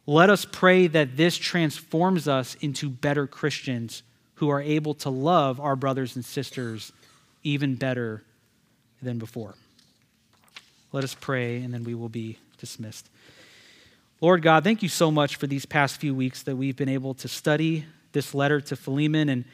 let 0.07 0.31
us 0.31 0.45
pray 0.45 0.87
that 0.89 1.17
this 1.17 1.37
transforms 1.37 2.29
us 2.29 2.55
into 2.61 2.89
better 2.89 3.27
Christians 3.27 4.03
who 4.35 4.49
are 4.49 4.61
able 4.61 4.95
to 4.95 5.11
love 5.11 5.61
our 5.61 5.77
brothers 5.77 6.17
and 6.17 6.25
sisters 6.25 6.93
even 7.43 7.75
better 7.75 8.23
than 9.03 9.19
before. 9.19 9.55
Let 10.93 11.05
us 11.05 11.15
pray, 11.15 11.63
and 11.63 11.73
then 11.73 11.85
we 11.85 11.95
will 11.95 12.09
be 12.09 12.39
dismissed. 12.59 13.09
Lord 14.23 14.43
God, 14.43 14.65
thank 14.65 14.83
you 14.83 14.91
so 14.91 15.11
much 15.11 15.37
for 15.37 15.47
these 15.47 15.65
past 15.65 15.97
few 15.97 16.15
weeks 16.15 16.43
that 16.43 16.55
we've 16.55 16.77
been 16.77 16.91
able 16.91 17.15
to 17.15 17.27
study 17.27 17.87
this 18.13 18.35
letter 18.35 18.61
to 18.61 18.77
Philemon 18.77 19.31
and, 19.31 19.47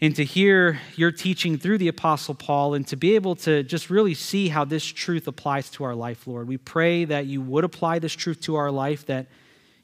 and 0.00 0.16
to 0.16 0.24
hear 0.24 0.80
your 0.96 1.12
teaching 1.12 1.58
through 1.58 1.78
the 1.78 1.86
Apostle 1.86 2.34
Paul 2.34 2.74
and 2.74 2.84
to 2.88 2.96
be 2.96 3.14
able 3.14 3.36
to 3.36 3.62
just 3.62 3.88
really 3.88 4.14
see 4.14 4.48
how 4.48 4.64
this 4.64 4.84
truth 4.84 5.28
applies 5.28 5.70
to 5.70 5.84
our 5.84 5.94
life, 5.94 6.26
Lord. 6.26 6.48
We 6.48 6.56
pray 6.56 7.04
that 7.04 7.26
you 7.26 7.40
would 7.40 7.62
apply 7.62 8.00
this 8.00 8.14
truth 8.14 8.40
to 8.42 8.56
our 8.56 8.72
life, 8.72 9.06
that 9.06 9.28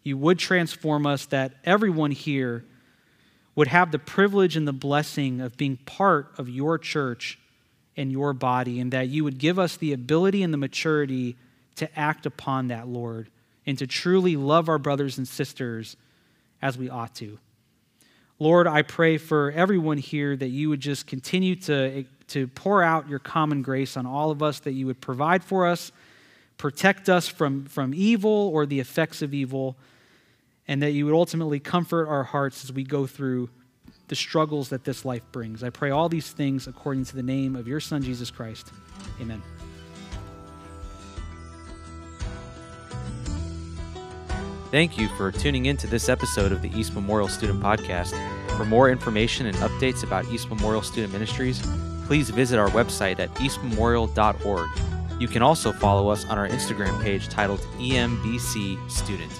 you 0.02 0.18
would 0.18 0.40
transform 0.40 1.06
us, 1.06 1.26
that 1.26 1.52
everyone 1.62 2.10
here 2.10 2.64
would 3.54 3.68
have 3.68 3.92
the 3.92 4.00
privilege 4.00 4.56
and 4.56 4.66
the 4.66 4.72
blessing 4.72 5.40
of 5.40 5.56
being 5.56 5.76
part 5.76 6.32
of 6.36 6.48
your 6.48 6.78
church 6.78 7.38
and 7.96 8.10
your 8.10 8.32
body, 8.32 8.80
and 8.80 8.92
that 8.92 9.06
you 9.06 9.22
would 9.22 9.38
give 9.38 9.56
us 9.56 9.76
the 9.76 9.92
ability 9.92 10.42
and 10.42 10.52
the 10.52 10.58
maturity 10.58 11.36
to 11.76 11.96
act 11.96 12.26
upon 12.26 12.66
that, 12.68 12.88
Lord, 12.88 13.28
and 13.66 13.78
to 13.78 13.86
truly 13.86 14.36
love 14.36 14.68
our 14.68 14.78
brothers 14.78 15.18
and 15.18 15.26
sisters 15.26 15.96
as 16.60 16.76
we 16.76 16.88
ought 16.88 17.14
to. 17.16 17.38
Lord, 18.38 18.66
I 18.66 18.82
pray 18.82 19.16
for 19.16 19.52
everyone 19.52 19.98
here 19.98 20.36
that 20.36 20.48
you 20.48 20.68
would 20.68 20.80
just 20.80 21.06
continue 21.06 21.56
to, 21.56 22.04
to 22.28 22.48
pour 22.48 22.82
out 22.82 23.08
your 23.08 23.20
common 23.20 23.62
grace 23.62 23.96
on 23.96 24.06
all 24.06 24.30
of 24.30 24.42
us, 24.42 24.60
that 24.60 24.72
you 24.72 24.86
would 24.86 25.00
provide 25.00 25.44
for 25.44 25.66
us, 25.66 25.92
protect 26.58 27.08
us 27.08 27.28
from, 27.28 27.64
from 27.66 27.92
evil 27.94 28.50
or 28.52 28.66
the 28.66 28.80
effects 28.80 29.22
of 29.22 29.32
evil 29.32 29.76
and 30.66 30.82
that 30.82 30.92
you 30.92 31.04
would 31.04 31.14
ultimately 31.14 31.60
comfort 31.60 32.08
our 32.08 32.24
hearts 32.24 32.64
as 32.64 32.72
we 32.72 32.84
go 32.84 33.06
through 33.06 33.50
the 34.08 34.16
struggles 34.16 34.68
that 34.70 34.84
this 34.84 35.04
life 35.04 35.22
brings. 35.32 35.62
I 35.62 35.70
pray 35.70 35.90
all 35.90 36.08
these 36.08 36.30
things 36.30 36.66
according 36.66 37.04
to 37.06 37.16
the 37.16 37.22
name 37.22 37.56
of 37.56 37.66
your 37.68 37.80
Son, 37.80 38.02
Jesus 38.02 38.30
Christ. 38.30 38.70
Amen. 39.20 39.42
Thank 44.74 44.98
you 44.98 45.06
for 45.10 45.30
tuning 45.30 45.66
in 45.66 45.76
to 45.76 45.86
this 45.86 46.08
episode 46.08 46.50
of 46.50 46.60
the 46.60 46.68
East 46.76 46.96
Memorial 46.96 47.28
Student 47.28 47.62
Podcast. 47.62 48.12
For 48.56 48.64
more 48.64 48.90
information 48.90 49.46
and 49.46 49.56
updates 49.58 50.02
about 50.02 50.26
East 50.32 50.50
Memorial 50.50 50.82
Student 50.82 51.12
Ministries, 51.12 51.64
please 52.06 52.28
visit 52.30 52.58
our 52.58 52.66
website 52.70 53.20
at 53.20 53.32
eastmemorial.org. 53.34 54.68
You 55.20 55.28
can 55.28 55.42
also 55.42 55.70
follow 55.70 56.08
us 56.08 56.24
on 56.24 56.38
our 56.38 56.48
Instagram 56.48 57.00
page 57.04 57.28
titled 57.28 57.60
EMBC 57.78 58.90
Student. 58.90 59.30